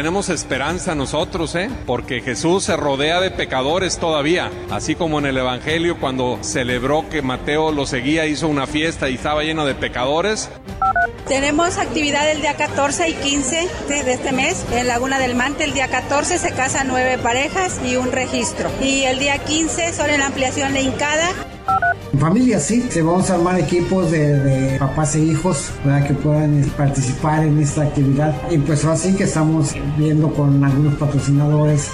[0.00, 1.68] Tenemos esperanza nosotros, ¿eh?
[1.84, 7.20] Porque Jesús se rodea de pecadores todavía, así como en el Evangelio cuando celebró que
[7.20, 10.48] Mateo lo seguía, hizo una fiesta y estaba lleno de pecadores.
[11.28, 14.64] Tenemos actividad el día 14 y 15 de este mes.
[14.72, 18.70] En Laguna del Mante el día 14 se casan nueve parejas y un registro.
[18.80, 21.28] Y el día 15 son en la ampliación de Incada.
[22.12, 26.62] En familia sí, se vamos a armar equipos de, papás e hijos para que puedan
[26.76, 28.34] participar en esta actividad.
[28.50, 31.92] Y pues así que estamos viendo con algunos patrocinadores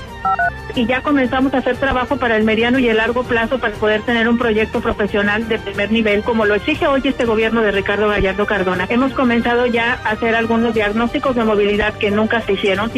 [0.76, 4.02] y ya comenzamos a hacer trabajo para el mediano y el largo plazo para poder
[4.02, 8.08] tener un proyecto profesional de primer nivel, como lo exige hoy este gobierno de Ricardo
[8.08, 8.86] Gallardo Cardona.
[8.90, 12.90] Hemos comenzado ya a hacer algunos diagnósticos de movilidad que nunca se hicieron.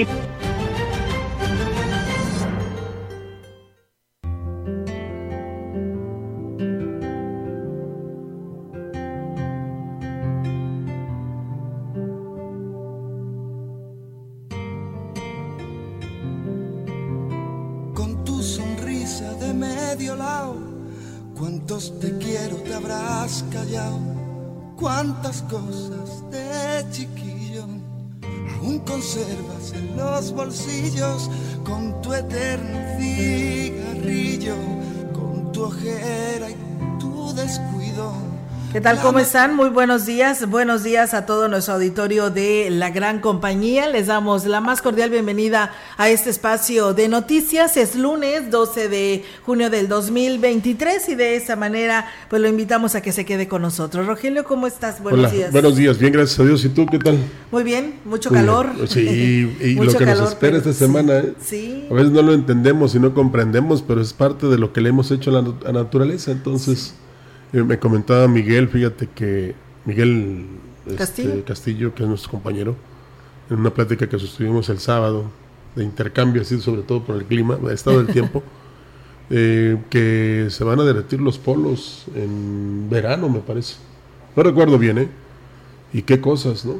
[24.76, 27.64] Cuántas cosas de chiquillo
[28.60, 31.30] aún conservas en los bolsillos.
[31.64, 34.56] Con tu eterno cigarrillo,
[35.12, 36.56] con tu ojera y
[36.98, 38.27] tu descuido
[38.72, 39.00] ¿Qué tal?
[39.00, 39.56] ¿Cómo están?
[39.56, 40.46] Muy buenos días.
[40.46, 43.88] Buenos días a todo nuestro auditorio de la gran compañía.
[43.88, 47.78] Les damos la más cordial bienvenida a este espacio de noticias.
[47.78, 53.00] Es lunes 12 de junio del 2023 y de esa manera pues lo invitamos a
[53.00, 54.06] que se quede con nosotros.
[54.06, 55.02] Rogelio, ¿cómo estás?
[55.02, 55.50] Buenos días.
[55.50, 56.62] Buenos días, bien, gracias a Dios.
[56.66, 57.16] ¿Y tú qué tal?
[57.50, 58.68] Muy bien, mucho calor.
[58.86, 59.00] Sí,
[59.60, 61.20] y lo que nos espera esta semana.
[61.20, 61.34] ¿eh?
[61.40, 61.86] Sí.
[61.90, 64.90] A veces no lo entendemos y no comprendemos, pero es parte de lo que le
[64.90, 66.32] hemos hecho a la, naturaleza.
[66.32, 66.92] Entonces...
[67.52, 69.54] Eh, me comentaba Miguel, fíjate que
[69.86, 70.46] Miguel
[70.86, 71.94] este, Castillo.
[71.94, 72.76] que es nuestro compañero,
[73.48, 75.30] en una plática que sostuvimos el sábado,
[75.74, 78.42] de intercambio, así sobre todo por el clima, el estado del tiempo,
[79.30, 83.76] eh, que se van a derretir los polos en verano, me parece.
[84.36, 85.08] No recuerdo bien, ¿eh?
[85.92, 86.74] Y qué cosas, ¿no?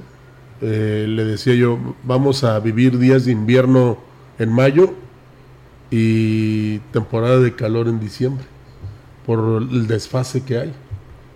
[0.61, 3.99] Eh, le decía yo, vamos a vivir días de invierno
[4.39, 4.93] en mayo
[5.91, 8.45] y temporada de calor en diciembre
[9.28, 10.72] por el desfase que hay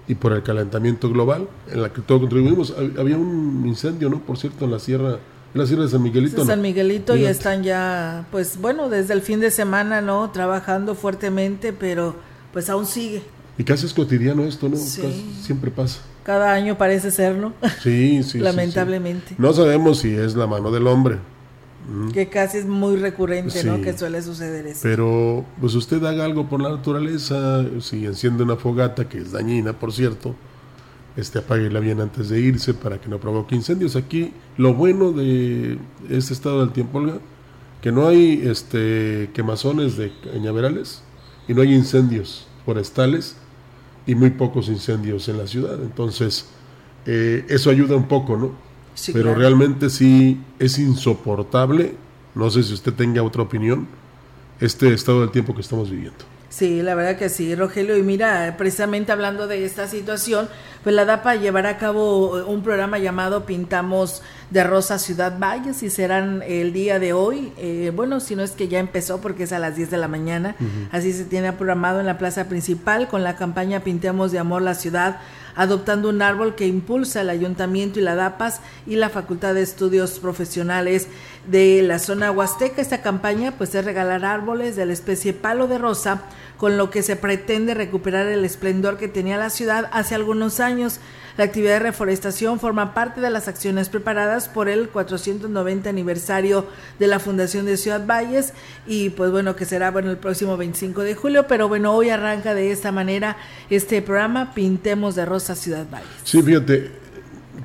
[0.09, 2.75] y por el calentamiento global en la que todos contribuimos.
[2.99, 4.21] Había un incendio, ¿no?
[4.21, 5.19] Por cierto, en la sierra,
[5.53, 6.43] en la sierra de San Miguelito.
[6.47, 10.31] San Miguelito y están ya, pues bueno, desde el fin de semana, ¿no?
[10.31, 12.17] Trabajando fuertemente, pero
[12.55, 13.25] pues aún sigue.
[13.59, 14.77] Y casi es cotidiano esto, ¿no?
[14.77, 16.01] siempre pasa.
[16.23, 17.53] Cada año parece ser, ¿no?
[17.83, 18.39] Sí, sí.
[18.41, 19.35] Lamentablemente.
[19.37, 21.19] No sabemos si es la mano del hombre,
[22.13, 23.81] que casi es muy recurrente, ¿no?
[23.81, 24.81] Que suele suceder eso.
[24.83, 29.73] Pero, pues usted haga algo por la naturaleza, si enciende una fogata, que es dañina,
[29.73, 30.35] por cierto,
[31.17, 33.97] este apáguela bien antes de irse para que no provoque incendios.
[33.97, 35.79] Aquí, lo bueno de
[36.09, 37.19] este estado del tiempo, Olga,
[37.81, 41.03] que no hay este quemazones de cañaverales
[41.49, 43.37] y no hay incendios forestales
[44.07, 45.83] y muy pocos incendios en la ciudad.
[45.83, 46.47] Entonces,
[47.07, 48.72] eh, eso ayuda un poco, ¿no?
[49.13, 51.95] Pero realmente sí es insoportable,
[52.35, 53.87] no sé si usted tenga otra opinión,
[54.61, 56.25] este estado del tiempo que estamos viviendo.
[56.53, 57.97] Sí, la verdad que sí, Rogelio.
[57.97, 60.51] Y mira, precisamente hablando de esta situación,
[60.83, 65.89] pues la DAPA llevará a cabo un programa llamado Pintamos de Rosa Ciudad Valles y
[65.89, 69.53] serán el día de hoy, eh, bueno, si no es que ya empezó porque es
[69.53, 70.55] a las 10 de la mañana,
[70.91, 74.75] así se tiene programado en la plaza principal con la campaña Pintemos de Amor la
[74.75, 75.21] Ciudad
[75.55, 80.19] adoptando un árbol que impulsa el ayuntamiento y la DAPAS y la Facultad de Estudios
[80.19, 81.09] Profesionales
[81.47, 82.81] de la zona huasteca.
[82.81, 86.23] Esta campaña pues es regalar árboles de la especie palo de rosa,
[86.57, 91.01] con lo que se pretende recuperar el esplendor que tenía la ciudad hace algunos años.
[91.37, 96.67] La actividad de reforestación forma parte de las acciones preparadas por el 490 aniversario
[96.99, 98.53] de la Fundación de Ciudad Valles
[98.87, 102.55] y pues bueno, que será bueno el próximo 25 de julio, pero bueno, hoy arranca
[102.55, 103.37] de esta manera
[103.71, 106.09] este programa Pintemos de Rosa Ciudad Valles.
[106.25, 106.91] Sí, fíjate,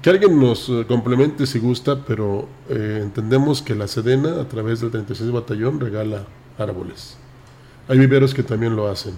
[0.02, 4.80] que alguien nos eh, complemente si gusta, pero eh, entendemos que la Sedena a través
[4.81, 6.25] del 36 Batallón regala
[6.58, 7.18] árboles.
[7.88, 9.14] Hay viveros que también lo hacen.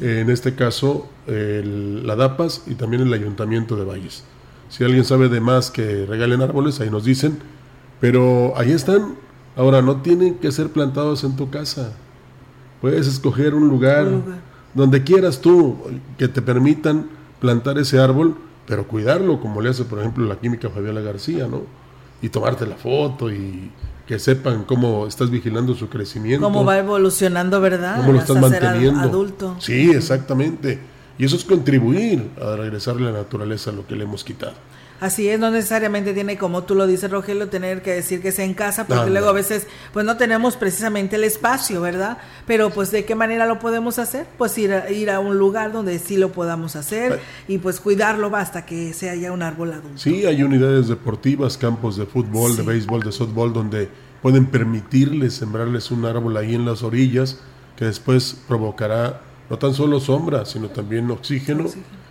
[0.00, 4.24] En este caso, la DAPAS y también el Ayuntamiento de Valles.
[4.68, 7.38] Si alguien sabe de más que regalen árboles, ahí nos dicen.
[8.00, 9.16] Pero ahí están.
[9.56, 11.92] Ahora, no tienen que ser plantados en tu casa.
[12.80, 14.38] Puedes escoger un lugar, un lugar.
[14.74, 15.76] donde quieras tú
[16.16, 17.08] que te permitan
[17.40, 18.36] plantar ese árbol
[18.68, 21.62] pero cuidarlo como le hace por ejemplo la química Fabiola García, ¿no?
[22.20, 23.70] Y tomarte la foto y
[24.06, 26.44] que sepan cómo estás vigilando su crecimiento.
[26.44, 27.98] Cómo va evolucionando, ¿verdad?
[27.98, 29.00] Cómo lo estás manteniendo.
[29.00, 29.56] Adulto.
[29.60, 30.78] Sí, exactamente.
[31.18, 34.54] Y eso es contribuir a regresarle a la naturaleza lo que le hemos quitado.
[35.00, 38.44] Así es, no necesariamente tiene, como tú lo dices, Rogelio, tener que decir que sea
[38.44, 42.18] en casa, porque luego a veces, pues no tenemos precisamente el espacio, ¿verdad?
[42.46, 44.26] Pero pues de qué manera lo podemos hacer?
[44.36, 48.34] Pues ir a, ir a un lugar donde sí lo podamos hacer y pues cuidarlo
[48.34, 49.98] hasta que sea ya un árbol adulto.
[49.98, 53.88] Sí, hay unidades deportivas, campos de fútbol, de béisbol, de softball, donde
[54.20, 57.38] pueden permitirles sembrarles un árbol ahí en las orillas,
[57.76, 61.66] que después provocará no tan solo sombra, sino también oxígeno.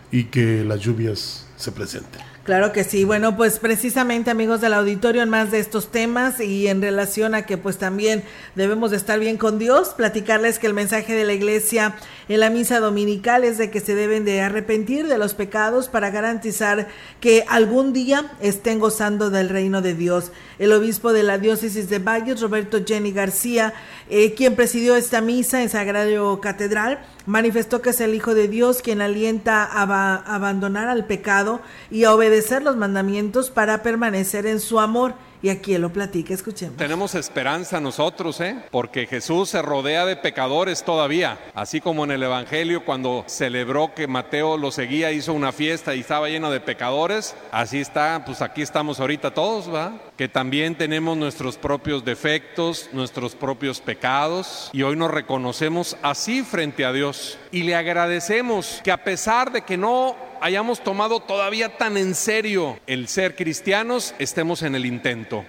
[0.10, 2.22] y que las lluvias se presenten.
[2.48, 3.04] Claro que sí.
[3.04, 7.46] Bueno, pues precisamente amigos del auditorio en más de estos temas y en relación a
[7.46, 8.24] que pues también
[8.56, 11.96] debemos de estar bien con Dios, platicarles que el mensaje de la iglesia
[12.30, 16.10] en la misa dominical es de que se deben de arrepentir de los pecados para
[16.10, 16.88] garantizar
[17.20, 20.32] que algún día estén gozando del reino de Dios.
[20.58, 23.74] El obispo de la diócesis de Valles, Roberto Jenny García,
[24.10, 28.82] eh, quien presidió esta misa en Sagrario Catedral, manifestó que es el Hijo de Dios
[28.82, 29.84] quien alienta a
[30.34, 35.78] abandonar al pecado y a obedecer los mandamientos para permanecer en su amor y aquí
[35.78, 36.78] lo platica, escuchemos.
[36.78, 38.58] Tenemos esperanza nosotros, ¿eh?
[38.72, 44.08] Porque Jesús se rodea de pecadores todavía, así como en el Evangelio cuando celebró que
[44.08, 48.62] Mateo lo seguía, hizo una fiesta y estaba lleno de pecadores, así está, pues aquí
[48.62, 49.94] estamos ahorita todos, ¿va?
[50.18, 56.86] Que también tenemos nuestros propios defectos, nuestros propios pecados y hoy nos reconocemos así frente
[56.86, 61.98] a Dios y le agradecemos que a pesar de que no hayamos tomado todavía tan
[61.98, 65.46] en serio el ser cristianos, estemos en el intento.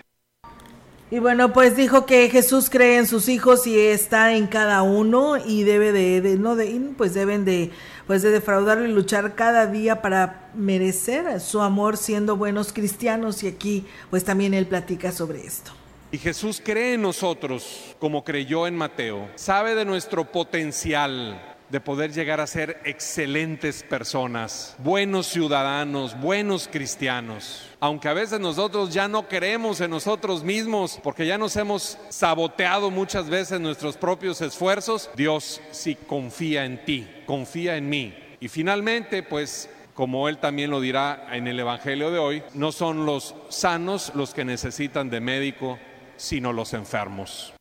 [1.11, 5.39] Y bueno, pues dijo que Jesús cree en sus hijos y está en cada uno
[5.39, 7.71] y debe de, no de, pues deben de,
[8.07, 13.49] pues de defraudarlo y luchar cada día para merecer su amor siendo buenos cristianos y
[13.49, 15.73] aquí pues también él platica sobre esto.
[16.13, 22.13] Y Jesús cree en nosotros como creyó en Mateo, sabe de nuestro potencial, de poder
[22.13, 27.69] llegar a ser excelentes personas, buenos ciudadanos, buenos cristianos.
[27.81, 32.91] Aunque a veces nosotros ya no creemos en nosotros mismos porque ya nos hemos saboteado
[32.91, 38.15] muchas veces nuestros propios esfuerzos, Dios sí confía en ti, confía en mí.
[38.41, 43.05] Y finalmente, pues como él también lo dirá en el Evangelio de hoy, no son
[43.05, 45.77] los sanos los que necesitan de médico,
[46.17, 47.53] sino los enfermos.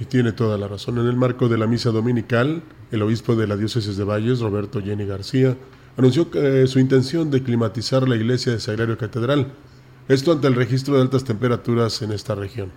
[0.00, 0.98] Y tiene toda la razón.
[0.98, 4.80] En el marco de la misa dominical, el obispo de la diócesis de Valles, Roberto
[4.82, 5.56] Jenny García,
[5.96, 9.52] anunció eh, su intención de climatizar la iglesia de Sagrario Catedral,
[10.08, 12.70] esto ante el registro de altas temperaturas en esta región.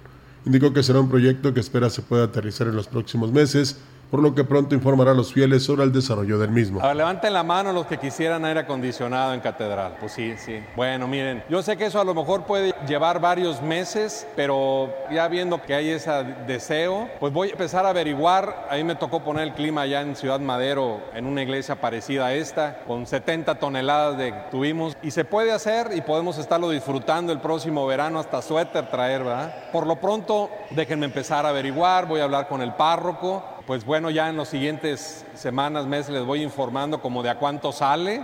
[0.45, 3.77] Indicó que será un proyecto que espera se pueda aterrizar en los próximos meses
[4.13, 6.79] por lo que pronto informará a los fieles sobre el desarrollo del mismo.
[6.79, 9.95] A levanten la mano los que quisieran aire acondicionado en catedral.
[9.99, 10.63] Pues sí, sí.
[10.75, 15.27] Bueno, miren, yo sé que eso a lo mejor puede llevar varios meses, pero ya
[15.29, 16.11] viendo que hay ese
[16.45, 18.67] deseo, pues voy a empezar a averiguar.
[18.69, 22.35] Ahí me tocó poner el clima allá en Ciudad Madero, en una iglesia parecida a
[22.35, 24.95] esta, con 70 toneladas de tuvimos.
[25.01, 29.71] Y se puede hacer y podemos estarlo disfrutando el próximo verano, hasta suéter traer, ¿verdad?
[29.71, 34.09] Por lo pronto, déjenme empezar a averiguar, voy a hablar con el párroco pues bueno,
[34.09, 38.21] ya en las siguientes semanas, meses les voy informando como de a cuánto sale.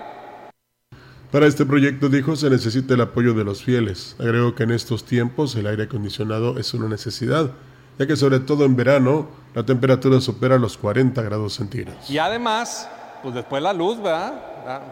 [1.31, 4.15] Para este proyecto, dijo, se necesita el apoyo de los fieles.
[4.19, 7.51] Agrego que en estos tiempos el aire acondicionado es una necesidad,
[7.99, 12.09] ya que sobre todo en verano la temperatura supera los 40 grados centígrados.
[12.09, 12.89] Y además,
[13.21, 14.33] pues después la luz, ¿verdad?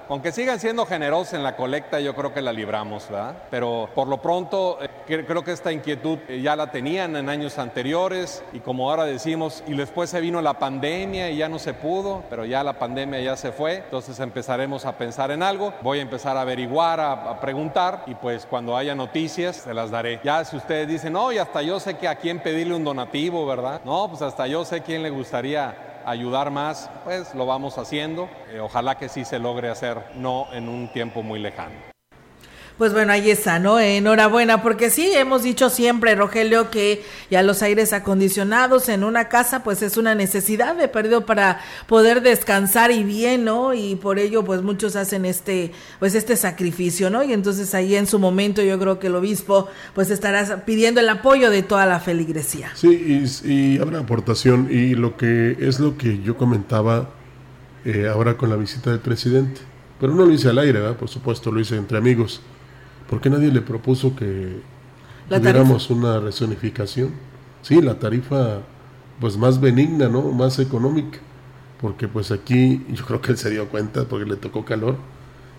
[0.09, 3.35] Aunque sigan siendo generosos en la colecta, yo creo que la libramos, ¿verdad?
[3.51, 7.59] Pero por lo pronto, eh, creo que esta inquietud eh, ya la tenían en años
[7.59, 11.73] anteriores y como ahora decimos, y después se vino la pandemia y ya no se
[11.73, 15.99] pudo, pero ya la pandemia ya se fue, entonces empezaremos a pensar en algo, voy
[15.99, 20.19] a empezar a averiguar, a, a preguntar y pues cuando haya noticias se las daré.
[20.23, 23.45] Ya si ustedes dicen, no, y hasta yo sé que a quién pedirle un donativo,
[23.45, 23.81] ¿verdad?
[23.85, 25.75] No, pues hasta yo sé quién le gustaría
[26.07, 28.29] ayudar más, pues lo vamos haciendo.
[28.49, 31.86] Eh, ojalá que sí se logre hacer, no en un tiempo muy lejano.
[32.77, 33.79] Pues bueno, ahí está, ¿no?
[33.79, 39.63] Enhorabuena, porque sí, hemos dicho siempre, Rogelio, que ya los aires acondicionados en una casa,
[39.63, 43.73] pues es una necesidad de perdido para poder descansar y bien, ¿no?
[43.73, 47.23] Y por ello, pues muchos hacen este, pues este sacrificio, ¿no?
[47.23, 51.09] Y entonces ahí en su momento yo creo que el obispo, pues estará pidiendo el
[51.09, 52.69] apoyo de toda la feligresía.
[52.75, 52.89] Sí,
[53.43, 57.09] y, y habrá aportación, y lo que es lo que yo comentaba
[57.85, 59.61] eh, ahora con la visita del presidente,
[59.99, 60.95] pero no lo hice al aire, ¿verdad?
[60.95, 62.39] Por supuesto, lo hice entre amigos
[63.09, 64.59] ¿Por qué nadie le propuso que
[65.29, 67.11] tuviéramos una resonificación?
[67.61, 68.59] Sí, la tarifa
[69.19, 70.23] pues más benigna, ¿no?
[70.31, 71.19] Más económica.
[71.81, 74.95] Porque pues aquí yo creo que él se dio cuenta porque le tocó calor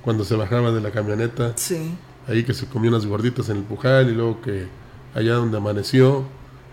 [0.03, 1.53] cuando se bajaba de la camioneta.
[1.57, 1.95] Sí.
[2.27, 4.67] Ahí que se comió unas gorditas en el pujal y luego que
[5.15, 6.25] allá donde amaneció,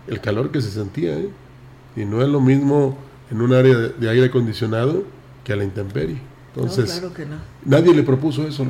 [0.06, 1.30] el calor que se sentía, ¿eh?
[1.96, 2.98] Y no es lo mismo
[3.30, 5.04] en un área de, aire acondicionado
[5.44, 6.18] que a la intemperie.
[6.54, 7.36] Entonces, claro que no.
[7.64, 8.66] nadie le propuso eso,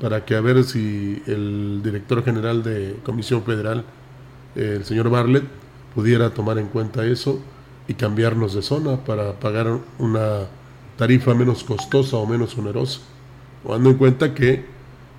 [0.00, 3.84] para que a ver si el director general de Comisión Federal,
[4.54, 5.44] el señor Bartlett,
[5.94, 7.40] pudiera tomar en cuenta eso
[7.88, 10.46] y cambiarnos de zona para pagar una
[10.96, 13.00] tarifa menos costosa o menos onerosa,
[13.62, 14.64] tomando en cuenta que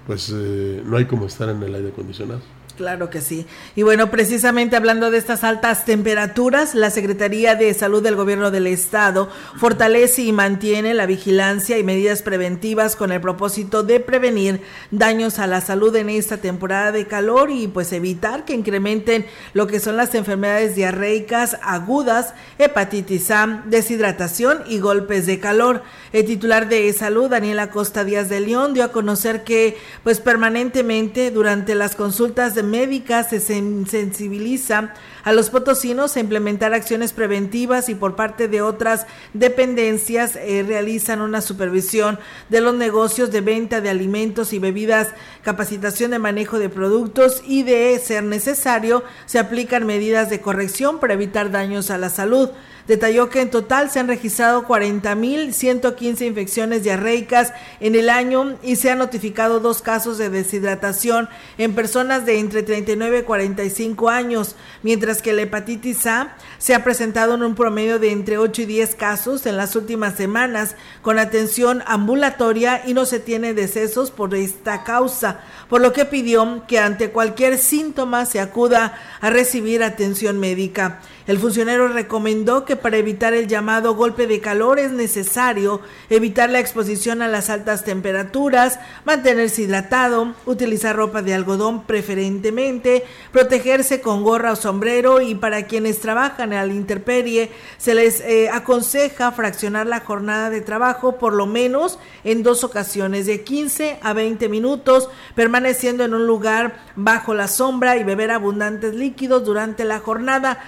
[0.05, 2.41] pues eh, no hay como estar en el aire acondicionado.
[2.79, 3.45] Claro que sí.
[3.75, 8.67] Y bueno, precisamente hablando de estas altas temperaturas, la Secretaría de Salud del Gobierno del
[8.67, 15.39] Estado fortalece y mantiene la vigilancia y medidas preventivas con el propósito de prevenir daños
[15.39, 19.81] a la salud en esta temporada de calor y pues evitar que incrementen lo que
[19.81, 25.83] son las enfermedades diarreicas agudas, hepatitis A, deshidratación y golpes de calor.
[26.13, 31.29] El titular de salud, Daniela Costa Díaz de León, dio a conocer que pues permanentemente
[31.29, 37.95] durante las consultas de médica se sensibiliza a los potosinos a implementar acciones preventivas y
[37.95, 43.89] por parte de otras dependencias eh, realizan una supervisión de los negocios de venta de
[43.89, 45.09] alimentos y bebidas,
[45.43, 51.13] capacitación de manejo de productos y de ser necesario se aplican medidas de corrección para
[51.13, 52.49] evitar daños a la salud.
[52.89, 58.89] Detalló que en total se han registrado 40.115 infecciones diarreicas en el año y se
[58.89, 61.29] han notificado dos casos de deshidratación
[61.59, 66.83] en personas de entre 39 y 45 años, mientras que la hepatitis A se ha
[66.83, 71.19] presentado en un promedio de entre 8 y 10 casos en las últimas semanas con
[71.19, 76.79] atención ambulatoria y no se tiene decesos por esta causa, por lo que pidió que
[76.79, 81.01] ante cualquier síntoma se acuda a recibir atención médica.
[81.29, 86.59] El funcionario recomendó que para evitar el llamado golpe de calor es necesario evitar la
[86.59, 94.53] exposición a las altas temperaturas, mantenerse hidratado, utilizar ropa de algodón preferentemente, protegerse con gorra
[94.53, 100.49] o sombrero y para quienes trabajan al interperie se les eh, aconseja fraccionar la jornada
[100.49, 106.15] de trabajo por lo menos en dos ocasiones de 15 a 20 minutos, permaneciendo en
[106.15, 110.63] un lugar bajo la sombra y beber abundantes líquidos durante la jornada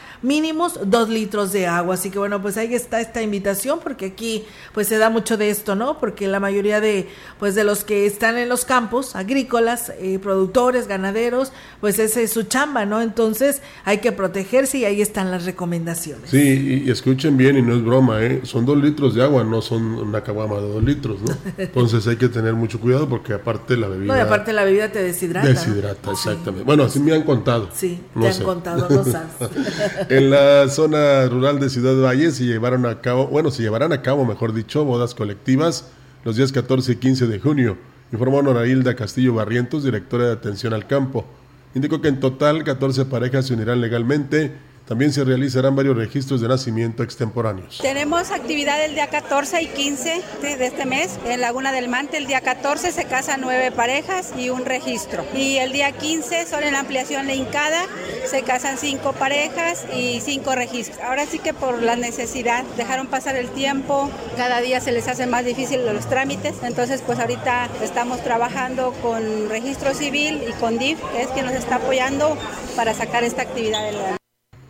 [0.85, 1.95] dos litros de agua.
[1.95, 4.43] Así que bueno, pues ahí está esta invitación porque aquí
[4.73, 5.99] pues se da mucho de esto, ¿no?
[5.99, 7.07] Porque la mayoría de
[7.39, 12.31] pues de los que están en los campos agrícolas, eh, productores, ganaderos, pues esa es
[12.31, 13.01] su chamba, ¿no?
[13.01, 16.29] Entonces hay que protegerse y ahí están las recomendaciones.
[16.29, 18.41] Sí, y, escuchen bien y no es broma, ¿eh?
[18.43, 21.35] Son dos litros de agua, no son una caguama de dos litros, ¿no?
[21.57, 24.13] Entonces hay que tener mucho cuidado porque aparte la bebida...
[24.13, 25.47] No, y aparte la bebida te deshidrata.
[25.47, 26.65] Deshidrata, exactamente.
[26.65, 27.69] Bueno, así me han contado.
[27.73, 29.31] Sí, te han contado, no sabes.
[30.09, 34.01] en la zona rural de Ciudad Valle se llevaron a cabo, bueno, se llevarán a
[34.01, 35.91] cabo, mejor dicho, bodas colectivas
[36.23, 37.77] los días 14 y 15 de junio,
[38.11, 41.25] informó Norailda Castillo Barrientos, directora de Atención al Campo.
[41.73, 44.53] Indicó que en total 14 parejas se unirán legalmente
[44.91, 47.79] también se realizarán varios registros de nacimiento extemporáneos.
[47.81, 51.17] Tenemos actividad el día 14 y 15 de este mes.
[51.25, 55.23] En Laguna del Mante el día 14 se casan nueve parejas y un registro.
[55.33, 57.85] Y el día 15 son en la ampliación Leincada,
[58.25, 60.99] se casan cinco parejas y cinco registros.
[60.99, 65.25] Ahora sí que por la necesidad dejaron pasar el tiempo, cada día se les hace
[65.25, 66.55] más difícil los trámites.
[66.63, 71.55] Entonces pues ahorita estamos trabajando con registro civil y con DIF, que es quien nos
[71.55, 72.37] está apoyando
[72.75, 73.95] para sacar esta actividad del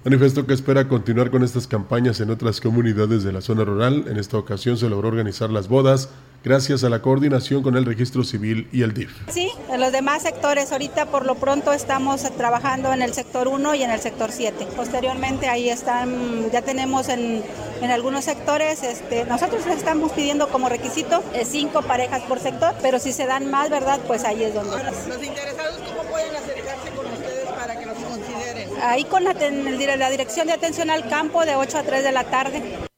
[0.03, 4.05] Manifestó que espera continuar con estas campañas en otras comunidades de la zona rural.
[4.07, 6.09] En esta ocasión se logró organizar las bodas
[6.43, 9.11] gracias a la coordinación con el registro civil y el DIF.
[9.29, 10.71] Sí, en los demás sectores.
[10.71, 14.69] Ahorita por lo pronto estamos trabajando en el sector 1 y en el sector 7.
[14.75, 17.43] Posteriormente ahí están, ya tenemos en,
[17.81, 22.73] en algunos sectores, este, nosotros les estamos pidiendo como requisito eh, cinco parejas por sector,
[22.81, 23.99] pero si se dan más, ¿verdad?
[24.07, 24.71] Pues ahí es donde...
[24.83, 28.70] Los interesados, ¿cómo pueden acercarse con ustedes para que los consideren?
[28.81, 32.23] Ahí con la, la dirección de atención al campo de 8 a 3 de la
[32.23, 32.90] tarde.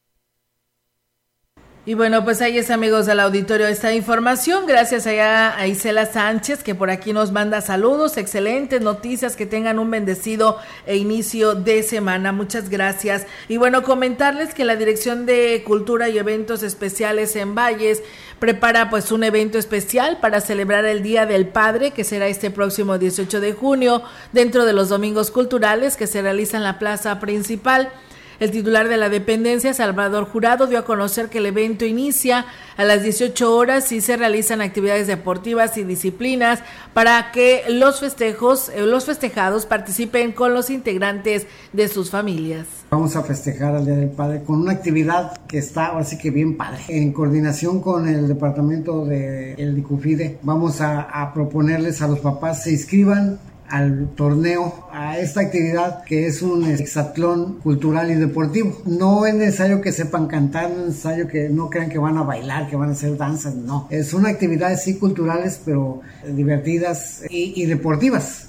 [1.86, 4.66] Y bueno, pues ahí es amigos del auditorio esta información.
[4.66, 9.90] Gracias a Isela Sánchez que por aquí nos manda saludos, excelentes noticias, que tengan un
[9.90, 12.32] bendecido e inicio de semana.
[12.32, 13.26] Muchas gracias.
[13.48, 18.02] Y bueno, comentarles que la Dirección de Cultura y Eventos Especiales en Valles
[18.38, 22.96] prepara pues un evento especial para celebrar el Día del Padre que será este próximo
[22.96, 27.92] 18 de junio dentro de los domingos culturales que se realizan en la plaza principal.
[28.40, 32.84] El titular de la dependencia, Salvador Jurado, dio a conocer que el evento inicia a
[32.84, 36.60] las 18 horas y se realizan actividades deportivas y disciplinas
[36.92, 42.66] para que los festejos, eh, los festejados participen con los integrantes de sus familias.
[42.90, 46.56] Vamos a festejar al Día del Padre con una actividad que está así que bien
[46.56, 46.80] padre.
[46.88, 52.64] En coordinación con el departamento de el Dicufide, vamos a, a proponerles a los papás
[52.64, 58.82] se inscriban al torneo, a esta actividad que es un hexatlón cultural y deportivo.
[58.84, 62.22] No es necesario que sepan cantar, no es necesario que no crean que van a
[62.22, 63.88] bailar, que van a hacer danzas, no.
[64.04, 68.48] Son actividades sí culturales, pero divertidas y, deportivas.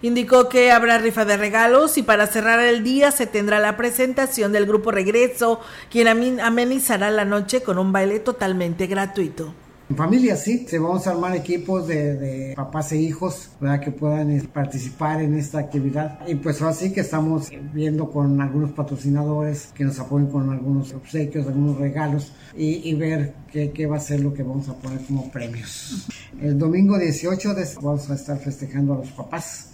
[0.00, 4.52] Indicó que habrá rifa de regalos y para cerrar el día se tendrá la presentación
[4.52, 6.06] del grupo Regreso, quien
[6.40, 9.52] amenizará la noche con un baile totalmente gratuito.
[9.90, 13.80] En familia sí, se vamos a armar equipos de, papás e hijos ¿verdad?
[13.80, 16.20] que puedan eh, participar en esta actividad.
[16.28, 21.46] Y pues así que estamos viendo con algunos patrocinadores que nos apoyen con algunos obsequios,
[21.46, 25.30] algunos regalos y, ver qué, qué, va a ser lo que vamos a poner como
[25.30, 26.06] premios.
[26.38, 29.72] El domingo 18 vamos a estar festejando a los papás.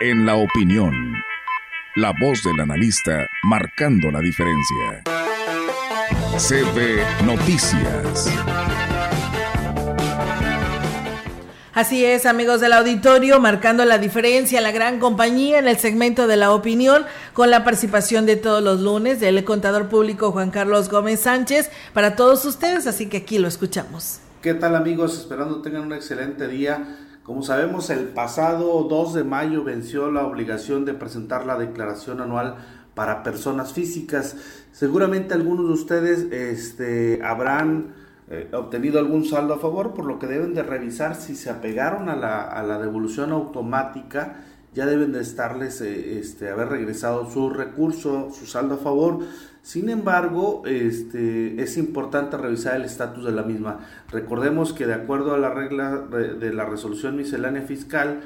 [0.00, 0.94] En la opinión,
[1.96, 5.02] la voz del analista marcando la diferencia.
[6.38, 8.32] CB Noticias.
[11.74, 16.36] Así es, amigos del auditorio, marcando la diferencia, la gran compañía en el segmento de
[16.36, 21.22] la opinión, con la participación de todos los lunes del contador público Juan Carlos Gómez
[21.22, 24.20] Sánchez para todos ustedes, así que aquí lo escuchamos.
[24.40, 25.18] ¿Qué tal amigos?
[25.18, 26.98] Esperando tengan un excelente día.
[27.24, 32.58] Como sabemos, el pasado 2 de mayo venció la obligación de presentar la declaración anual
[32.98, 34.34] para personas físicas.
[34.72, 37.94] Seguramente algunos de ustedes este, habrán
[38.28, 42.08] eh, obtenido algún saldo a favor, por lo que deben de revisar si se apegaron
[42.08, 44.38] a la, a la devolución automática,
[44.74, 49.20] ya deben de estarles, eh, este, haber regresado su recurso, su saldo a favor.
[49.62, 53.78] Sin embargo, este, es importante revisar el estatus de la misma.
[54.10, 58.22] Recordemos que de acuerdo a la regla de la resolución miscelánea fiscal,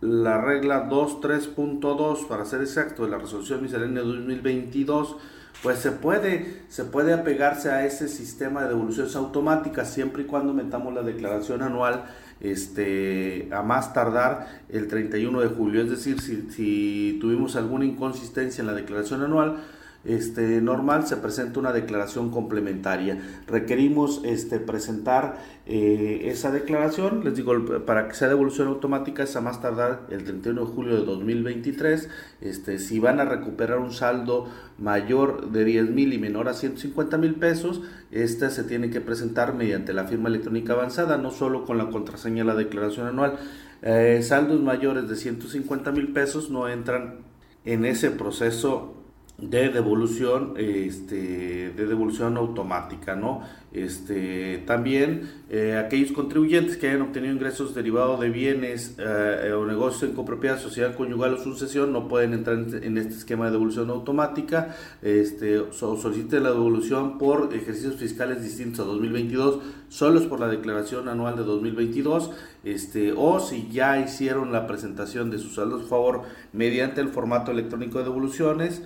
[0.00, 5.16] la regla 2.3.2, para ser exacto, de la resolución miscelánea 2022,
[5.62, 10.54] pues se puede, se puede apegarse a ese sistema de devoluciones automáticas siempre y cuando
[10.54, 12.04] metamos la declaración anual
[12.40, 15.82] este, a más tardar el 31 de julio.
[15.82, 19.58] Es decir, si, si tuvimos alguna inconsistencia en la declaración anual,
[20.04, 23.18] este, normal se presenta una declaración complementaria.
[23.46, 27.52] Requerimos este, presentar eh, esa declaración, les digo,
[27.84, 32.08] para que sea devolución automática es a más tardar el 31 de julio de 2023.
[32.40, 37.18] Este, si van a recuperar un saldo mayor de 10 mil y menor a 150
[37.18, 41.76] mil pesos, este se tiene que presentar mediante la firma electrónica avanzada, no solo con
[41.76, 43.38] la contraseña de la declaración anual.
[43.82, 47.20] Eh, saldos mayores de 150 mil pesos no entran
[47.64, 48.99] en ese proceso
[49.40, 53.40] de devolución este de devolución automática no
[53.72, 60.10] este también eh, aquellos contribuyentes que hayan obtenido ingresos derivados de bienes eh, o negocios
[60.10, 64.74] en copropiedad sociedad conyugal o sucesión no pueden entrar en, este esquema de devolución automática
[65.02, 71.36] este soliciten la devolución por ejercicios fiscales distintos a 2022 solos por la declaración anual
[71.36, 72.32] de 2022
[72.64, 77.52] este o si ya hicieron la presentación de sus saldos a favor mediante el formato
[77.52, 78.82] electrónico de devoluciones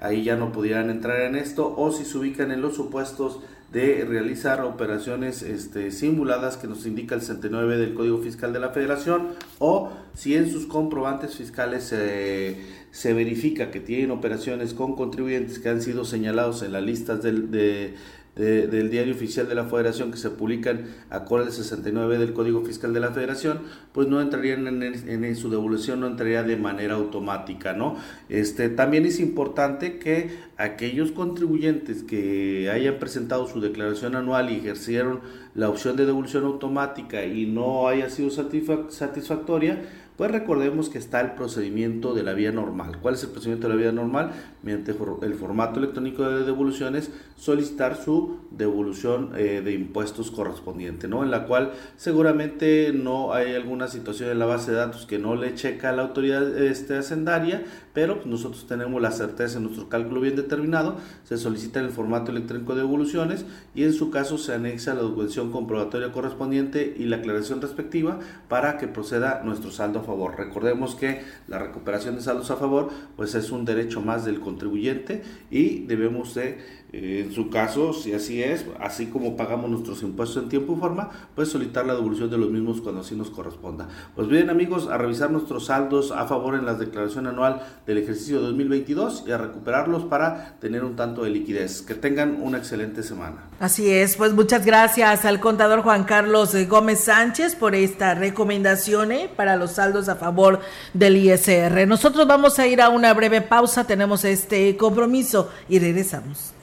[0.00, 3.40] ahí ya no pudieran entrar en esto, o si se ubican en los supuestos
[3.76, 8.70] de realizar operaciones este, simuladas que nos indica el 69 del Código Fiscal de la
[8.70, 15.68] Federación, o si en sus comprobantes fiscales se verifica que tienen operaciones con contribuyentes que
[15.68, 17.92] han sido señalados en las listas del, de,
[18.36, 22.92] del diario oficial de la federación que se publican acorde al 69 del Código Fiscal
[22.92, 23.60] de la Federación,
[23.92, 24.82] pues no entrarían en,
[25.24, 27.96] en, su devolución, no entraría de manera automática, ¿no?
[28.28, 35.20] Este, también es importante que aquellos contribuyentes que hayan presentado su declaración anual y ejercieron
[35.54, 39.82] la opción de devolución automática y no haya sido satisfactoria,
[40.16, 42.98] pues recordemos que está el procedimiento de la vía normal.
[43.02, 44.32] ¿Cuál es el procedimiento de la vía normal?
[44.62, 51.22] Mediante el formato electrónico de devoluciones, solicitar su devolución eh, de impuestos correspondiente, ¿no?
[51.22, 55.36] En la cual seguramente no hay alguna situación en la base de datos que no
[55.36, 57.64] le checa a la autoridad este, hacendaria,
[57.96, 62.30] pero pues, nosotros tenemos la certeza en nuestro cálculo bien determinado, se solicita el formato
[62.30, 67.16] electrónico de evoluciones y en su caso se anexa la documentación comprobatoria correspondiente y la
[67.16, 68.18] aclaración respectiva
[68.50, 70.36] para que proceda nuestro saldo a favor.
[70.36, 75.22] Recordemos que la recuperación de saldos a favor pues es un derecho más del contribuyente
[75.50, 76.58] y debemos de
[76.92, 81.10] en su caso, si así es, así como pagamos nuestros impuestos en tiempo y forma,
[81.34, 83.88] pues solicitar la devolución de los mismos cuando así nos corresponda.
[84.14, 88.40] Pues bien amigos, a revisar nuestros saldos a favor en la declaración anual del ejercicio
[88.40, 91.82] 2022 y a recuperarlos para tener un tanto de liquidez.
[91.82, 93.44] Que tengan una excelente semana.
[93.60, 99.30] Así es, pues muchas gracias al contador Juan Carlos Gómez Sánchez por esta recomendación ¿eh?
[99.34, 100.60] para los saldos a favor
[100.94, 101.86] del ISR.
[101.86, 106.55] Nosotros vamos a ir a una breve pausa, tenemos este compromiso y regresamos.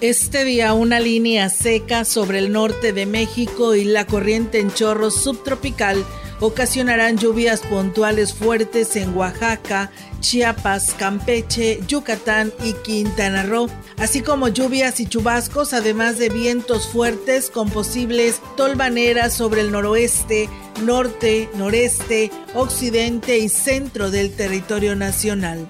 [0.00, 5.10] Este día una línea seca sobre el norte de México y la corriente en chorro
[5.10, 6.04] subtropical
[6.40, 15.00] ocasionarán lluvias puntuales fuertes en Oaxaca, Chiapas, Campeche, Yucatán y Quintana Roo, así como lluvias
[15.00, 20.48] y chubascos, además de vientos fuertes con posibles tolvaneras sobre el noroeste,
[20.82, 25.66] norte, noreste, occidente y centro del territorio nacional.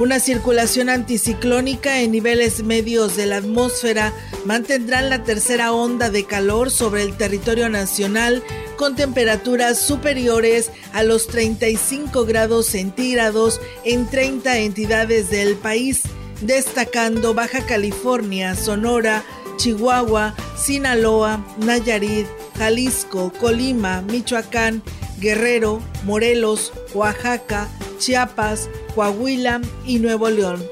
[0.00, 4.14] Una circulación anticiclónica en niveles medios de la atmósfera
[4.46, 8.42] mantendrán la tercera onda de calor sobre el territorio nacional
[8.76, 16.00] con temperaturas superiores a los 35 grados centígrados en 30 entidades del país,
[16.40, 19.22] destacando Baja California, Sonora,
[19.58, 24.82] Chihuahua, Sinaloa, Nayarit, Jalisco, Colima, Michoacán,
[25.20, 30.64] Guerrero, Morelos, Oaxaca, Chiapas, Coahuila y Nuevo León.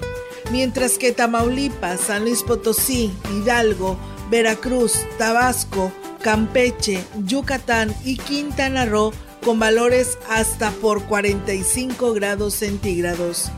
[0.50, 3.98] Mientras que Tamaulipas, San Luis Potosí, Hidalgo,
[4.30, 9.12] Veracruz, Tabasco, Campeche, Yucatán y Quintana Roo
[9.44, 13.50] con valores hasta por 45 grados centígrados.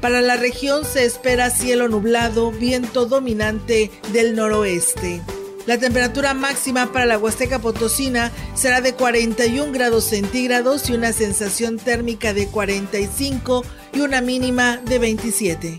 [0.00, 5.22] Para la región se espera cielo nublado, viento dominante del noroeste.
[5.66, 11.76] La temperatura máxima para la Huasteca Potosina será de 41 grados centígrados y una sensación
[11.76, 15.78] térmica de 45 y una mínima de 27.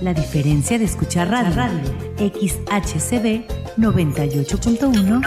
[0.00, 1.80] La diferencia de escuchar radio, radio
[2.18, 3.46] XHCB
[3.78, 5.20] 98.1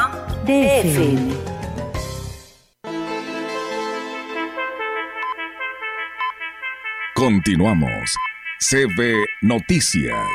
[0.45, 1.34] DFM.
[7.15, 8.15] Continuamos.
[8.60, 10.27] CB Noticias.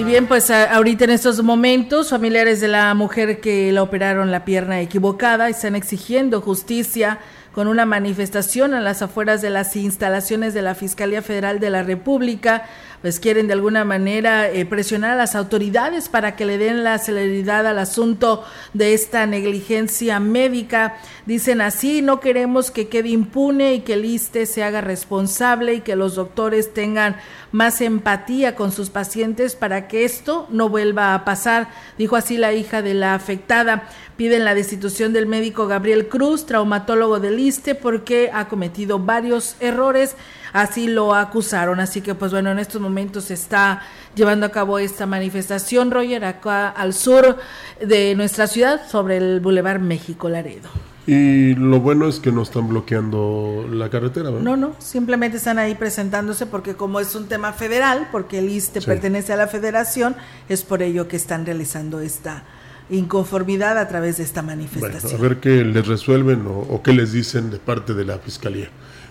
[0.00, 4.46] Y bien, pues ahorita en estos momentos, familiares de la mujer que la operaron la
[4.46, 7.18] pierna equivocada están exigiendo justicia
[7.52, 11.82] con una manifestación a las afueras de las instalaciones de la Fiscalía Federal de la
[11.82, 12.64] República
[13.02, 16.98] pues quieren de alguna manera eh, presionar a las autoridades para que le den la
[16.98, 20.96] celeridad al asunto de esta negligencia médica.
[21.24, 25.80] Dicen así, no queremos que quede impune y que el ISTE se haga responsable y
[25.80, 27.16] que los doctores tengan
[27.52, 32.52] más empatía con sus pacientes para que esto no vuelva a pasar, dijo así la
[32.52, 33.88] hija de la afectada.
[34.16, 40.16] Piden la destitución del médico Gabriel Cruz, traumatólogo del ISTE, porque ha cometido varios errores
[40.52, 41.80] así lo acusaron.
[41.80, 43.82] Así que, pues bueno, en estos momentos se está
[44.14, 47.36] llevando a cabo esta manifestación, Roger, acá al sur
[47.84, 50.68] de nuestra ciudad, sobre el Boulevard México Laredo.
[51.06, 54.44] Y lo bueno es que no están bloqueando la carretera, ¿verdad?
[54.44, 58.82] No, no, simplemente están ahí presentándose porque como es un tema federal, porque el ISTE
[58.82, 60.14] pertenece a la federación,
[60.48, 62.44] es por ello que están realizando esta
[62.90, 65.20] inconformidad a través de esta manifestación.
[65.20, 68.68] a ver qué les resuelven o, o qué les dicen de parte de la Fiscalía.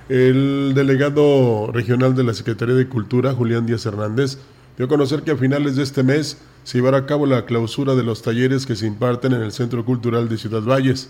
[0.10, 4.40] El delegado regional de la Secretaría de Cultura, Julián Díaz Hernández,
[4.76, 7.96] dio a conocer que a finales de este mes se llevará a cabo la clausura
[7.96, 11.10] de los talleres que se imparten en el Centro Cultural de Ciudad Valles,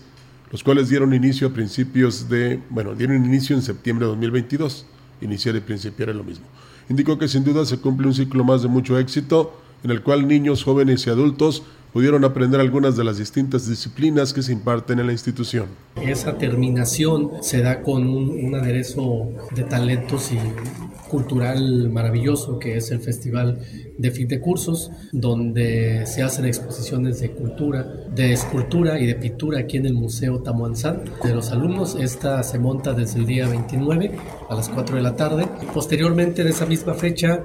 [0.50, 4.86] los cuales dieron inicio a principios de, bueno, dieron inicio en septiembre de 2022.
[5.22, 6.46] Iniciar y principiar es lo mismo.
[6.88, 10.26] Indicó que sin duda se cumple un ciclo más de mucho éxito, en el cual
[10.26, 15.06] niños, jóvenes y adultos pudieron aprender algunas de las distintas disciplinas que se imparten en
[15.06, 15.66] la institución.
[16.00, 20.38] Esa terminación se da con un, aderezo de talentos y
[21.08, 23.58] cultural maravilloso que es el Festival
[23.98, 29.60] de Fin de Cursos, donde se hacen exposiciones de cultura, de escultura y de pintura
[29.60, 31.04] aquí en el Museo Tamuanzán.
[31.22, 34.16] De los alumnos, esta se monta desde el día 29
[34.48, 35.46] a las 4 de la tarde.
[35.74, 37.42] Posteriormente, de esa misma fecha,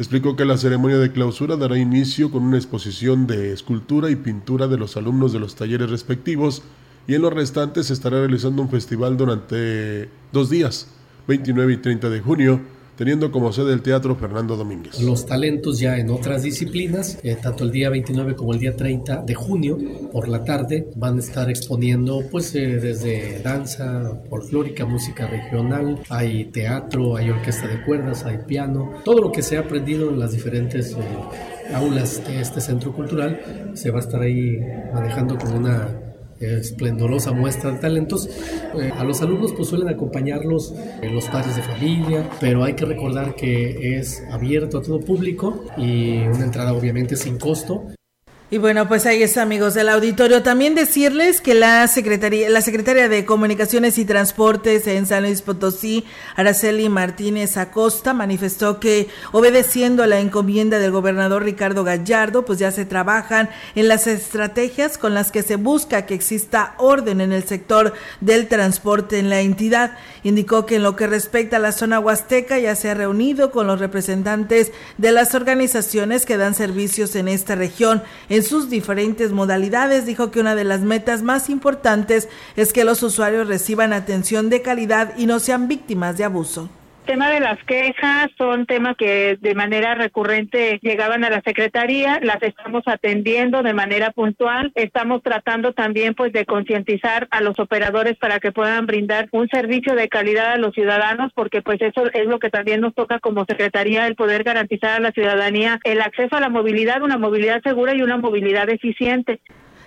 [0.00, 4.66] explicó que la ceremonia de clausura dará inicio con una exposición de escultura y pintura
[4.66, 6.62] de los alumnos de los talleres respectivos
[7.06, 10.86] y en los restantes se estará realizando un festival durante dos días,
[11.28, 12.60] 29 y 30 de junio,
[13.00, 15.00] teniendo como sede el Teatro Fernando Domínguez.
[15.00, 19.22] Los talentos ya en otras disciplinas, eh, tanto el día 29 como el día 30
[19.22, 19.78] de junio,
[20.12, 26.50] por la tarde, van a estar exponiendo pues eh, desde danza folclórica, música regional, hay
[26.50, 30.32] teatro, hay orquesta de cuerdas, hay piano, todo lo que se ha aprendido en las
[30.32, 30.92] diferentes...
[30.92, 30.96] Eh,
[31.72, 34.58] aulas de este centro cultural se va a estar ahí
[34.92, 36.09] manejando con una
[36.40, 38.28] esplendorosa muestra de talentos.
[38.80, 42.84] Eh, a los alumnos pues suelen acompañarlos en los padres de familia, pero hay que
[42.84, 47.84] recordar que es abierto a todo público y una entrada obviamente sin costo.
[48.52, 50.42] Y bueno, pues ahí está, amigos del auditorio.
[50.42, 56.04] También decirles que la Secretaría, la Secretaria de Comunicaciones y Transportes en San Luis Potosí,
[56.34, 62.72] Araceli Martínez Acosta, manifestó que obedeciendo a la encomienda del gobernador Ricardo Gallardo, pues ya
[62.72, 67.44] se trabajan en las estrategias con las que se busca que exista orden en el
[67.44, 69.96] sector del transporte en la entidad.
[70.22, 73.66] Indicó que en lo que respecta a la zona huasteca ya se ha reunido con
[73.66, 80.06] los representantes de las organizaciones que dan servicios en esta región en sus diferentes modalidades.
[80.06, 84.62] Dijo que una de las metas más importantes es que los usuarios reciban atención de
[84.62, 86.68] calidad y no sean víctimas de abuso
[87.10, 92.40] tema de las quejas son temas que de manera recurrente llegaban a la Secretaría, las
[92.40, 98.38] estamos atendiendo de manera puntual, estamos tratando también pues de concientizar a los operadores para
[98.38, 102.38] que puedan brindar un servicio de calidad a los ciudadanos, porque pues eso es lo
[102.38, 106.40] que también nos toca como Secretaría, el poder garantizar a la ciudadanía el acceso a
[106.40, 109.40] la movilidad, una movilidad segura y una movilidad eficiente.